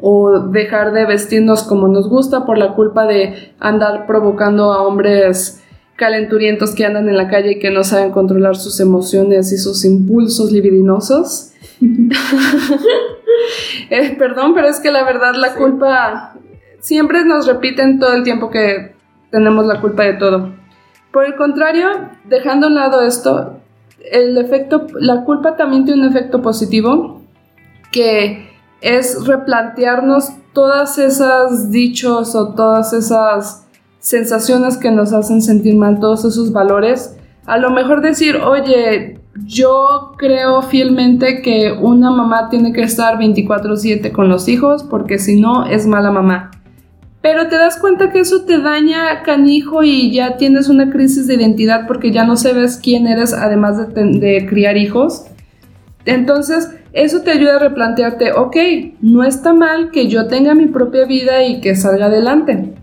o 0.01 0.39
dejar 0.39 0.93
de 0.93 1.05
vestirnos 1.05 1.63
como 1.63 1.87
nos 1.87 2.09
gusta 2.09 2.45
por 2.45 2.57
la 2.57 2.73
culpa 2.73 3.05
de 3.05 3.53
andar 3.59 4.05
provocando 4.05 4.73
a 4.73 4.83
hombres 4.83 5.62
calenturientos 5.95 6.73
que 6.73 6.85
andan 6.85 7.07
en 7.09 7.17
la 7.17 7.29
calle 7.29 7.53
y 7.53 7.59
que 7.59 7.71
no 7.71 7.83
saben 7.83 8.11
controlar 8.11 8.55
sus 8.55 8.79
emociones 8.79 9.51
y 9.51 9.57
sus 9.57 9.85
impulsos 9.85 10.51
libidinosos. 10.51 11.51
Eh, 13.89 14.15
perdón, 14.17 14.53
pero 14.53 14.67
es 14.67 14.79
que 14.79 14.89
la 14.89 15.03
verdad 15.03 15.33
la 15.35 15.55
culpa 15.55 16.33
siempre 16.79 17.25
nos 17.25 17.45
repiten 17.45 17.99
todo 17.99 18.13
el 18.13 18.23
tiempo 18.23 18.49
que 18.49 18.95
tenemos 19.31 19.65
la 19.65 19.81
culpa 19.81 20.03
de 20.03 20.13
todo. 20.13 20.53
Por 21.11 21.25
el 21.25 21.35
contrario, 21.35 22.09
dejando 22.23 22.67
a 22.67 22.69
un 22.69 22.75
lado 22.75 23.01
esto, 23.01 23.59
el 24.11 24.37
efecto, 24.37 24.87
la 24.99 25.23
culpa 25.25 25.55
también 25.55 25.85
tiene 25.85 26.01
un 26.01 26.09
efecto 26.09 26.41
positivo 26.41 27.21
que 27.91 28.49
es 28.81 29.25
replantearnos 29.25 30.29
todas 30.53 30.97
esas 30.97 31.71
dichos 31.71 32.35
o 32.35 32.53
todas 32.53 32.93
esas 32.93 33.62
sensaciones 34.03 34.75
que 34.77 34.91
nos 34.91 35.13
hacen 35.13 35.41
sentir 35.41 35.75
mal, 35.75 35.99
todos 35.99 36.25
esos 36.25 36.51
valores. 36.51 37.15
A 37.45 37.57
lo 37.57 37.71
mejor 37.71 38.01
decir, 38.01 38.35
oye, 38.35 39.17
yo 39.45 40.11
creo 40.17 40.61
fielmente 40.61 41.41
que 41.41 41.71
una 41.71 42.11
mamá 42.11 42.49
tiene 42.49 42.73
que 42.73 42.81
estar 42.81 43.17
24/7 43.17 44.11
con 44.11 44.27
los 44.27 44.49
hijos 44.49 44.83
porque 44.83 45.19
si 45.19 45.39
no 45.39 45.65
es 45.65 45.87
mala 45.87 46.11
mamá. 46.11 46.51
Pero 47.21 47.47
te 47.47 47.55
das 47.55 47.77
cuenta 47.77 48.11
que 48.11 48.19
eso 48.19 48.43
te 48.43 48.59
daña 48.59 49.23
canijo 49.23 49.83
y 49.83 50.11
ya 50.11 50.35
tienes 50.35 50.67
una 50.67 50.91
crisis 50.91 51.25
de 51.25 51.35
identidad 51.35 51.87
porque 51.87 52.11
ya 52.11 52.25
no 52.25 52.35
sabes 52.35 52.77
quién 52.83 53.07
eres 53.07 53.33
además 53.33 53.77
de, 53.77 54.03
de 54.19 54.45
criar 54.45 54.75
hijos. 54.75 55.27
Entonces, 56.03 56.71
eso 56.91 57.21
te 57.21 57.31
ayuda 57.31 57.55
a 57.55 57.59
replantearte, 57.59 58.33
ok, 58.33 58.57
no 58.99 59.23
está 59.23 59.53
mal 59.53 59.91
que 59.91 60.09
yo 60.09 60.27
tenga 60.27 60.53
mi 60.53 60.65
propia 60.65 61.05
vida 61.05 61.45
y 61.45 61.61
que 61.61 61.77
salga 61.77 62.07
adelante. 62.07 62.73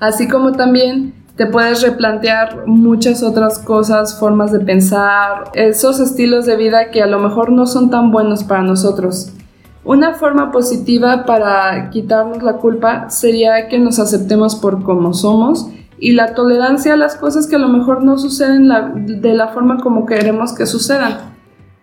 Así 0.00 0.28
como 0.28 0.52
también 0.52 1.14
te 1.36 1.46
puedes 1.46 1.82
replantear 1.82 2.66
muchas 2.66 3.22
otras 3.22 3.58
cosas, 3.58 4.18
formas 4.18 4.52
de 4.52 4.60
pensar, 4.60 5.50
esos 5.54 5.98
estilos 5.98 6.46
de 6.46 6.56
vida 6.56 6.90
que 6.90 7.02
a 7.02 7.06
lo 7.06 7.18
mejor 7.18 7.50
no 7.50 7.66
son 7.66 7.90
tan 7.90 8.12
buenos 8.12 8.44
para 8.44 8.62
nosotros. 8.62 9.32
Una 9.84 10.14
forma 10.14 10.50
positiva 10.50 11.24
para 11.26 11.90
quitarnos 11.90 12.42
la 12.42 12.54
culpa 12.54 13.10
sería 13.10 13.68
que 13.68 13.78
nos 13.78 13.98
aceptemos 13.98 14.54
por 14.54 14.82
como 14.82 15.12
somos 15.12 15.68
y 15.98 16.12
la 16.12 16.34
tolerancia 16.34 16.94
a 16.94 16.96
las 16.96 17.16
cosas 17.16 17.46
que 17.46 17.56
a 17.56 17.58
lo 17.58 17.68
mejor 17.68 18.02
no 18.02 18.16
suceden 18.16 18.68
de 19.20 19.34
la 19.34 19.48
forma 19.48 19.78
como 19.78 20.06
queremos 20.06 20.54
que 20.54 20.66
sucedan. 20.66 21.34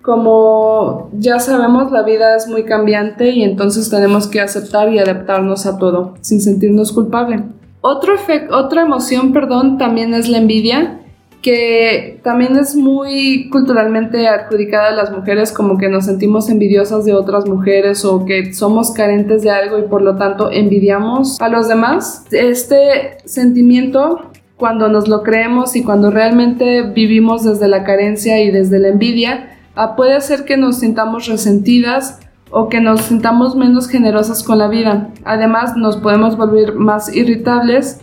Como 0.01 1.11
ya 1.13 1.39
sabemos, 1.39 1.91
la 1.91 2.01
vida 2.01 2.35
es 2.35 2.47
muy 2.47 2.63
cambiante 2.63 3.29
y 3.29 3.43
entonces 3.43 3.89
tenemos 3.89 4.27
que 4.27 4.41
aceptar 4.41 4.91
y 4.91 4.97
adaptarnos 4.97 5.67
a 5.67 5.77
todo 5.77 6.15
sin 6.21 6.41
sentirnos 6.41 6.91
culpables. 6.91 7.41
Otro 7.81 8.13
otra 8.51 8.83
emoción, 8.83 9.33
perdón, 9.33 9.79
también 9.79 10.13
es 10.13 10.29
la 10.29 10.37
envidia, 10.37 10.99
que 11.41 12.19
también 12.23 12.55
es 12.55 12.75
muy 12.75 13.49
culturalmente 13.49 14.27
adjudicada 14.27 14.89
a 14.89 14.91
las 14.91 15.11
mujeres, 15.11 15.51
como 15.51 15.79
que 15.79 15.89
nos 15.89 16.05
sentimos 16.05 16.49
envidiosas 16.49 17.05
de 17.05 17.13
otras 17.13 17.47
mujeres 17.47 18.05
o 18.05 18.25
que 18.25 18.53
somos 18.53 18.91
carentes 18.91 19.41
de 19.41 19.49
algo 19.49 19.79
y 19.79 19.83
por 19.83 20.03
lo 20.03 20.15
tanto 20.15 20.51
envidiamos 20.51 21.41
a 21.41 21.49
los 21.49 21.67
demás. 21.67 22.25
Este 22.31 23.17
sentimiento, 23.25 24.29
cuando 24.57 24.87
nos 24.87 25.07
lo 25.07 25.23
creemos 25.23 25.75
y 25.75 25.83
cuando 25.83 26.11
realmente 26.11 26.83
vivimos 26.83 27.43
desde 27.43 27.67
la 27.67 27.83
carencia 27.83 28.39
y 28.39 28.51
desde 28.51 28.77
la 28.77 28.89
envidia, 28.89 29.57
ah, 29.75 29.95
puede 29.95 30.13
hacer 30.13 30.45
que 30.45 30.57
nos 30.57 30.81
sintamos 30.81 31.25
resentidas 31.25 32.19
o 32.51 32.69
que 32.69 32.81
nos 32.81 33.01
sintamos 33.03 33.55
menos 33.55 33.87
generosas 33.87 34.43
con 34.43 34.59
la 34.59 34.67
vida. 34.67 35.09
Además, 35.23 35.75
nos 35.75 35.97
podemos 35.97 36.37
volver 36.37 36.75
más 36.75 37.15
irritables 37.15 38.01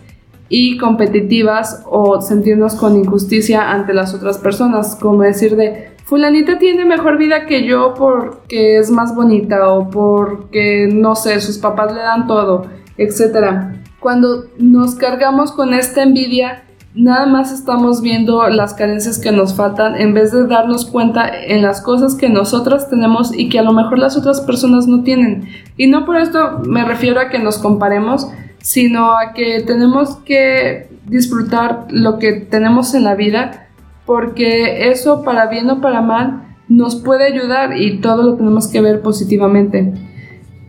y 0.48 0.78
competitivas 0.78 1.84
o 1.86 2.20
sentirnos 2.22 2.74
con 2.74 2.96
injusticia 2.96 3.70
ante 3.70 3.92
las 3.92 4.14
otras 4.14 4.38
personas, 4.38 4.96
como 4.96 5.22
decir 5.22 5.56
de 5.56 5.90
fulanita 6.04 6.58
tiene 6.58 6.86
mejor 6.86 7.18
vida 7.18 7.44
que 7.44 7.66
yo 7.66 7.92
porque 7.92 8.78
es 8.78 8.90
más 8.90 9.14
bonita 9.14 9.68
o 9.70 9.90
porque 9.90 10.88
no 10.90 11.14
sé, 11.14 11.38
sus 11.40 11.58
papás 11.58 11.92
le 11.92 12.00
dan 12.00 12.26
todo, 12.26 12.66
etc. 12.96 13.74
Cuando 14.00 14.46
nos 14.58 14.94
cargamos 14.94 15.52
con 15.52 15.74
esta 15.74 16.02
envidia, 16.02 16.64
nada 16.94 17.26
más 17.26 17.52
estamos 17.52 18.00
viendo 18.00 18.48
las 18.48 18.74
carencias 18.74 19.18
que 19.18 19.30
nos 19.30 19.54
faltan 19.54 19.96
en 19.96 20.14
vez 20.14 20.32
de 20.32 20.46
darnos 20.46 20.86
cuenta 20.86 21.28
en 21.28 21.62
las 21.62 21.80
cosas 21.80 22.14
que 22.14 22.28
nosotras 22.28 22.88
tenemos 22.88 23.36
y 23.36 23.48
que 23.48 23.58
a 23.58 23.62
lo 23.62 23.72
mejor 23.72 23.98
las 23.98 24.16
otras 24.16 24.40
personas 24.40 24.86
no 24.86 25.02
tienen. 25.02 25.48
Y 25.76 25.86
no 25.86 26.04
por 26.04 26.16
esto 26.16 26.60
me 26.66 26.84
refiero 26.84 27.20
a 27.20 27.28
que 27.28 27.38
nos 27.38 27.58
comparemos, 27.58 28.28
sino 28.60 29.12
a 29.16 29.32
que 29.32 29.62
tenemos 29.66 30.16
que 30.18 30.88
disfrutar 31.06 31.86
lo 31.90 32.18
que 32.18 32.32
tenemos 32.32 32.94
en 32.94 33.04
la 33.04 33.14
vida, 33.14 33.68
porque 34.04 34.90
eso 34.90 35.22
para 35.22 35.46
bien 35.46 35.70
o 35.70 35.80
para 35.80 36.00
mal 36.00 36.56
nos 36.68 36.96
puede 36.96 37.24
ayudar 37.24 37.76
y 37.76 38.00
todo 38.00 38.22
lo 38.22 38.34
tenemos 38.36 38.68
que 38.68 38.80
ver 38.80 39.00
positivamente. 39.00 39.94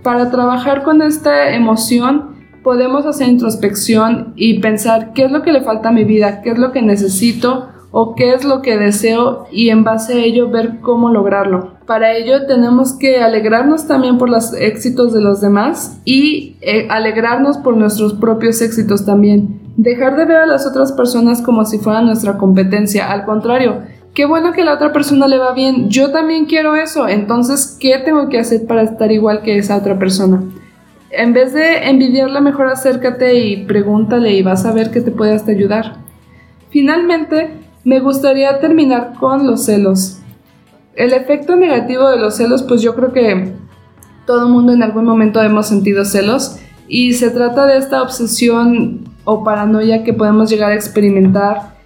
Para 0.04 0.32
trabajar 0.32 0.84
con 0.84 1.02
esta 1.02 1.54
emoción 1.54 2.29
podemos 2.64 3.06
hacer 3.06 3.30
introspección 3.30 4.34
y 4.36 4.60
pensar 4.60 5.14
qué 5.14 5.26
es 5.26 5.32
lo 5.32 5.42
que 5.42 5.52
le 5.52 5.62
falta 5.62 5.90
a 5.90 5.94
mi 5.94 6.04
vida, 6.04 6.42
qué 6.42 6.52
es 6.52 6.58
lo 6.58 6.72
que 6.72 6.82
necesito 6.82 7.70
o 7.92 8.16
qué 8.16 8.34
es 8.34 8.44
lo 8.44 8.62
que 8.62 8.78
deseo 8.78 9.46
y 9.52 9.70
en 9.70 9.84
base 9.84 10.14
a 10.14 10.24
ello 10.24 10.50
ver 10.50 10.80
cómo 10.82 11.10
lograrlo. 11.10 11.74
Para 11.86 12.14
ello 12.14 12.46
tenemos 12.46 12.94
que 12.94 13.22
alegrarnos 13.22 13.88
también 13.88 14.18
por 14.18 14.30
los 14.30 14.54
éxitos 14.54 15.12
de 15.14 15.22
los 15.22 15.42
demás 15.42 16.00
y 16.06 16.58
eh, 16.62 16.88
alegrarnos 16.90 17.58
por 17.58 17.76
nuestros 17.76 18.14
propios 18.14 18.62
éxitos 18.62 19.06
también. 19.06 19.60
Dejar 19.76 20.18
de 20.18 20.26
ver 20.26 20.38
a 20.38 20.46
las 20.46 20.68
otras 20.68 20.92
personas 20.92 21.42
como 21.42 21.66
si 21.66 21.80
fueran 21.80 22.06
nuestra 22.06 22.38
competencia, 22.38 23.12
al 23.12 23.26
contrario, 23.26 23.78
qué 24.14 24.26
bueno 24.26 24.52
que 24.52 24.64
la 24.64 24.74
otra 24.74 24.92
persona 24.92 25.28
le 25.28 25.38
va 25.38 25.54
bien, 25.54 25.90
yo 25.90 26.12
también 26.12 26.46
quiero 26.46 26.76
eso, 26.76 27.08
entonces, 27.08 27.78
¿qué 27.80 27.98
tengo 28.04 28.30
que 28.30 28.40
hacer 28.40 28.68
para 28.68 28.84
estar 28.84 29.12
igual 29.12 29.42
que 29.42 29.58
esa 29.58 29.78
otra 29.78 29.98
persona? 29.98 30.44
En 31.12 31.34
vez 31.34 31.54
de 31.54 31.90
envidiarla, 31.90 32.40
mejor 32.40 32.68
acércate 32.68 33.36
y 33.36 33.66
pregúntale 33.66 34.32
y 34.34 34.44
vas 34.44 34.66
a 34.66 34.72
ver 34.72 34.92
que 34.92 35.02
te 35.02 35.12
puede 35.12 35.34
hasta 35.34 35.52
ayudar. 35.52 35.98
Finalmente, 36.70 37.52
me 37.84 38.00
gustaría 38.00 38.60
terminar 38.60 39.14
con 39.20 39.48
los 39.48 39.66
celos. 39.66 40.20
El 40.96 41.14
efecto 41.14 41.56
negativo 41.56 42.10
de 42.10 42.18
los 42.18 42.36
celos, 42.36 42.62
pues 42.64 42.82
yo 42.82 42.94
creo 42.94 43.12
que 43.12 43.54
todo 44.28 44.46
el 44.46 44.54
mundo 44.54 44.74
en 44.74 44.84
algún 44.84 45.06
momento 45.06 45.42
hemos 45.42 45.68
sentido 45.68 46.06
celos 46.06 46.60
y 46.88 47.14
se 47.14 47.32
trata 47.32 47.66
de 47.66 47.78
esta 47.78 48.04
obsesión 48.04 49.06
o 49.24 49.44
paranoia 49.44 50.04
que 50.04 50.14
podemos 50.14 50.50
llegar 50.50 50.72
a 50.72 50.76
experimentar. 50.76 51.80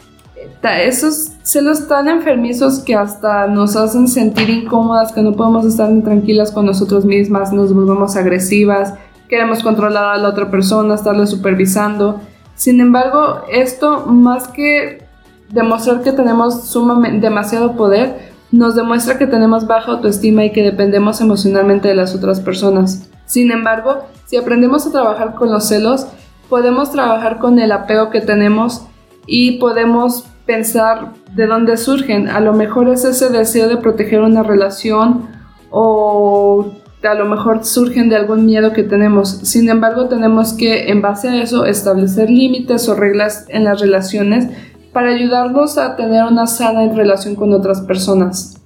Esos 0.63 1.31
celos 1.43 1.87
tan 1.87 2.07
enfermizos 2.07 2.79
que 2.79 2.95
hasta 2.95 3.47
nos 3.47 3.75
hacen 3.75 4.07
sentir 4.07 4.49
incómodas, 4.49 5.11
que 5.11 5.21
no 5.21 5.33
podemos 5.33 5.65
estar 5.65 5.89
tranquilas 6.03 6.51
con 6.51 6.65
nosotros 6.65 7.05
mismas, 7.05 7.53
nos 7.53 7.73
volvemos 7.73 8.15
agresivas, 8.15 8.93
queremos 9.33 9.63
controlar 9.63 10.13
a 10.13 10.17
la 10.19 10.29
otra 10.29 10.51
persona, 10.51 10.93
estarle 10.93 11.25
supervisando. 11.25 12.21
Sin 12.53 12.79
embargo, 12.79 13.41
esto 13.51 14.05
más 14.05 14.47
que 14.47 15.07
demostrar 15.49 16.03
que 16.03 16.11
tenemos 16.11 16.65
sumamente, 16.65 17.19
demasiado 17.19 17.75
poder, 17.75 18.31
nos 18.51 18.75
demuestra 18.75 19.17
que 19.17 19.25
tenemos 19.25 19.65
baja 19.65 19.93
autoestima 19.93 20.45
y 20.45 20.51
que 20.51 20.61
dependemos 20.61 21.19
emocionalmente 21.19 21.87
de 21.87 21.95
las 21.95 22.13
otras 22.13 22.41
personas. 22.41 23.09
Sin 23.25 23.51
embargo, 23.51 24.03
si 24.27 24.37
aprendemos 24.37 24.85
a 24.85 24.91
trabajar 24.91 25.33
con 25.33 25.51
los 25.51 25.67
celos, 25.67 26.05
podemos 26.47 26.91
trabajar 26.91 27.39
con 27.39 27.57
el 27.57 27.71
apego 27.71 28.11
que 28.11 28.21
tenemos 28.21 28.85
y 29.25 29.57
podemos 29.57 30.25
pensar 30.45 31.13
de 31.33 31.47
dónde 31.47 31.77
surgen. 31.77 32.27
A 32.27 32.39
lo 32.39 32.53
mejor 32.53 32.87
es 32.87 33.03
ese 33.03 33.29
deseo 33.29 33.67
de 33.67 33.77
proteger 33.77 34.21
una 34.21 34.43
relación 34.43 35.27
o 35.71 36.82
a 37.03 37.13
lo 37.15 37.25
mejor 37.25 37.63
surgen 37.65 38.09
de 38.09 38.15
algún 38.15 38.45
miedo 38.45 38.73
que 38.73 38.83
tenemos. 38.83 39.29
Sin 39.29 39.69
embargo, 39.69 40.07
tenemos 40.07 40.53
que, 40.53 40.89
en 40.89 41.01
base 41.01 41.29
a 41.29 41.41
eso, 41.41 41.65
establecer 41.65 42.29
límites 42.29 42.87
o 42.87 42.95
reglas 42.95 43.45
en 43.49 43.65
las 43.65 43.81
relaciones 43.81 44.47
para 44.93 45.09
ayudarnos 45.09 45.77
a 45.77 45.95
tener 45.95 46.23
una 46.25 46.47
sana 46.47 46.87
relación 46.93 47.35
con 47.35 47.51
otras 47.51 47.81
personas. 47.81 48.61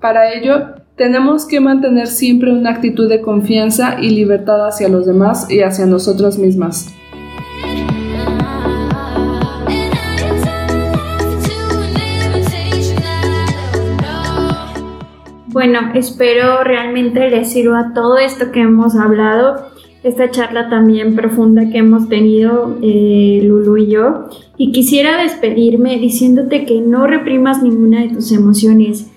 Para 0.00 0.32
ello, 0.32 0.74
tenemos 0.96 1.46
que 1.46 1.60
mantener 1.60 2.08
siempre 2.08 2.52
una 2.52 2.70
actitud 2.70 3.08
de 3.08 3.22
confianza 3.22 3.96
y 4.00 4.10
libertad 4.10 4.66
hacia 4.66 4.88
los 4.88 5.06
demás 5.06 5.50
y 5.50 5.60
hacia 5.60 5.86
nosotras 5.86 6.38
mismas. 6.38 6.92
Bueno, 15.64 15.92
espero 15.94 16.64
realmente 16.64 17.30
les 17.30 17.52
sirva 17.52 17.92
todo 17.94 18.18
esto 18.18 18.50
que 18.50 18.62
hemos 18.62 18.96
hablado, 18.96 19.68
esta 20.02 20.28
charla 20.28 20.68
también 20.68 21.14
profunda 21.14 21.70
que 21.70 21.78
hemos 21.78 22.08
tenido 22.08 22.78
eh, 22.82 23.42
Lulu 23.44 23.76
y 23.76 23.86
yo. 23.86 24.24
Y 24.56 24.72
quisiera 24.72 25.22
despedirme 25.22 25.98
diciéndote 25.98 26.64
que 26.64 26.80
no 26.80 27.06
reprimas 27.06 27.62
ninguna 27.62 28.00
de 28.00 28.08
tus 28.08 28.32
emociones. 28.32 29.08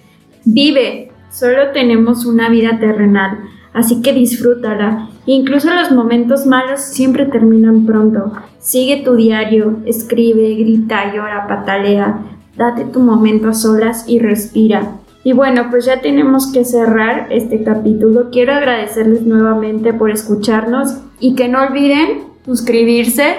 Vive, 0.43 1.09
solo 1.31 1.71
tenemos 1.73 2.27
una 2.27 2.47
vida 2.47 2.77
terrenal, 2.79 3.39
así 3.73 4.03
que 4.03 4.13
disfrútala. 4.13 5.09
Incluso 5.25 5.73
los 5.73 5.91
momentos 5.91 6.45
malos 6.45 6.79
siempre 6.79 7.25
terminan 7.25 7.87
pronto. 7.87 8.33
Sigue 8.59 9.01
tu 9.03 9.15
diario, 9.15 9.79
escribe, 9.87 10.53
grita, 10.53 11.11
llora, 11.11 11.47
patalea. 11.47 12.19
Date 12.55 12.85
tu 12.85 12.99
momento 12.99 13.49
a 13.49 13.55
solas 13.55 14.07
y 14.07 14.19
respira. 14.19 14.99
Y 15.26 15.34
bueno, 15.34 15.71
pues 15.71 15.86
ya 15.86 16.01
tenemos 16.01 16.51
que 16.51 16.63
cerrar 16.63 17.30
este 17.32 17.63
capítulo. 17.63 18.30
Quiero 18.32 18.53
agradecerles 18.53 19.23
nuevamente 19.23 19.91
por 19.91 20.11
escucharnos 20.11 20.99
y 21.19 21.34
que 21.34 21.47
no 21.47 21.63
olviden 21.63 22.26
suscribirse 22.45 23.38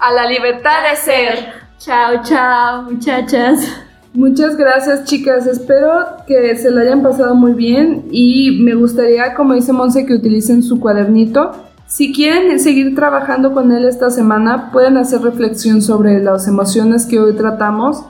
a 0.00 0.14
la 0.14 0.30
libertad 0.30 0.78
de 0.90 0.96
ser. 0.96 1.38
Chao, 1.76 2.22
chao, 2.24 2.84
muchachas. 2.84 3.70
Muchas 4.14 4.56
gracias 4.56 5.04
chicas, 5.04 5.46
espero 5.46 6.06
que 6.26 6.56
se 6.56 6.70
lo 6.70 6.80
hayan 6.80 7.02
pasado 7.02 7.34
muy 7.34 7.52
bien 7.52 8.06
y 8.10 8.62
me 8.62 8.74
gustaría, 8.74 9.34
como 9.34 9.52
dice 9.52 9.74
Monse, 9.74 10.06
que 10.06 10.14
utilicen 10.14 10.62
su 10.62 10.80
cuadernito. 10.80 11.50
Si 11.86 12.14
quieren 12.14 12.58
seguir 12.58 12.94
trabajando 12.94 13.52
con 13.52 13.72
él 13.72 13.84
esta 13.84 14.08
semana, 14.08 14.72
pueden 14.72 14.96
hacer 14.96 15.20
reflexión 15.20 15.82
sobre 15.82 16.18
las 16.18 16.48
emociones 16.48 17.04
que 17.04 17.20
hoy 17.20 17.34
tratamos 17.34 18.06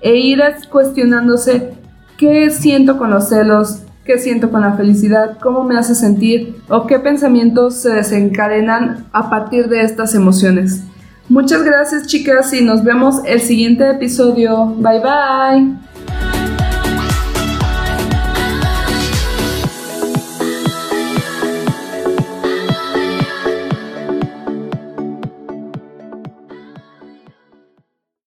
e 0.00 0.14
ir 0.14 0.40
cuestionándose 0.70 1.77
qué 2.18 2.50
siento 2.50 2.98
con 2.98 3.10
los 3.10 3.30
celos, 3.30 3.78
qué 4.04 4.18
siento 4.18 4.50
con 4.50 4.60
la 4.60 4.74
felicidad, 4.74 5.38
cómo 5.40 5.64
me 5.64 5.78
hace 5.78 5.94
sentir 5.94 6.56
o 6.68 6.86
qué 6.86 6.98
pensamientos 6.98 7.80
se 7.80 7.90
desencadenan 7.90 9.06
a 9.12 9.30
partir 9.30 9.68
de 9.68 9.82
estas 9.82 10.14
emociones. 10.14 10.82
Muchas 11.28 11.62
gracias 11.62 12.06
chicas 12.06 12.52
y 12.52 12.62
nos 12.62 12.82
vemos 12.82 13.20
el 13.24 13.40
siguiente 13.40 13.88
episodio. 13.90 14.66
Bye 14.66 15.00
bye. 15.00 15.87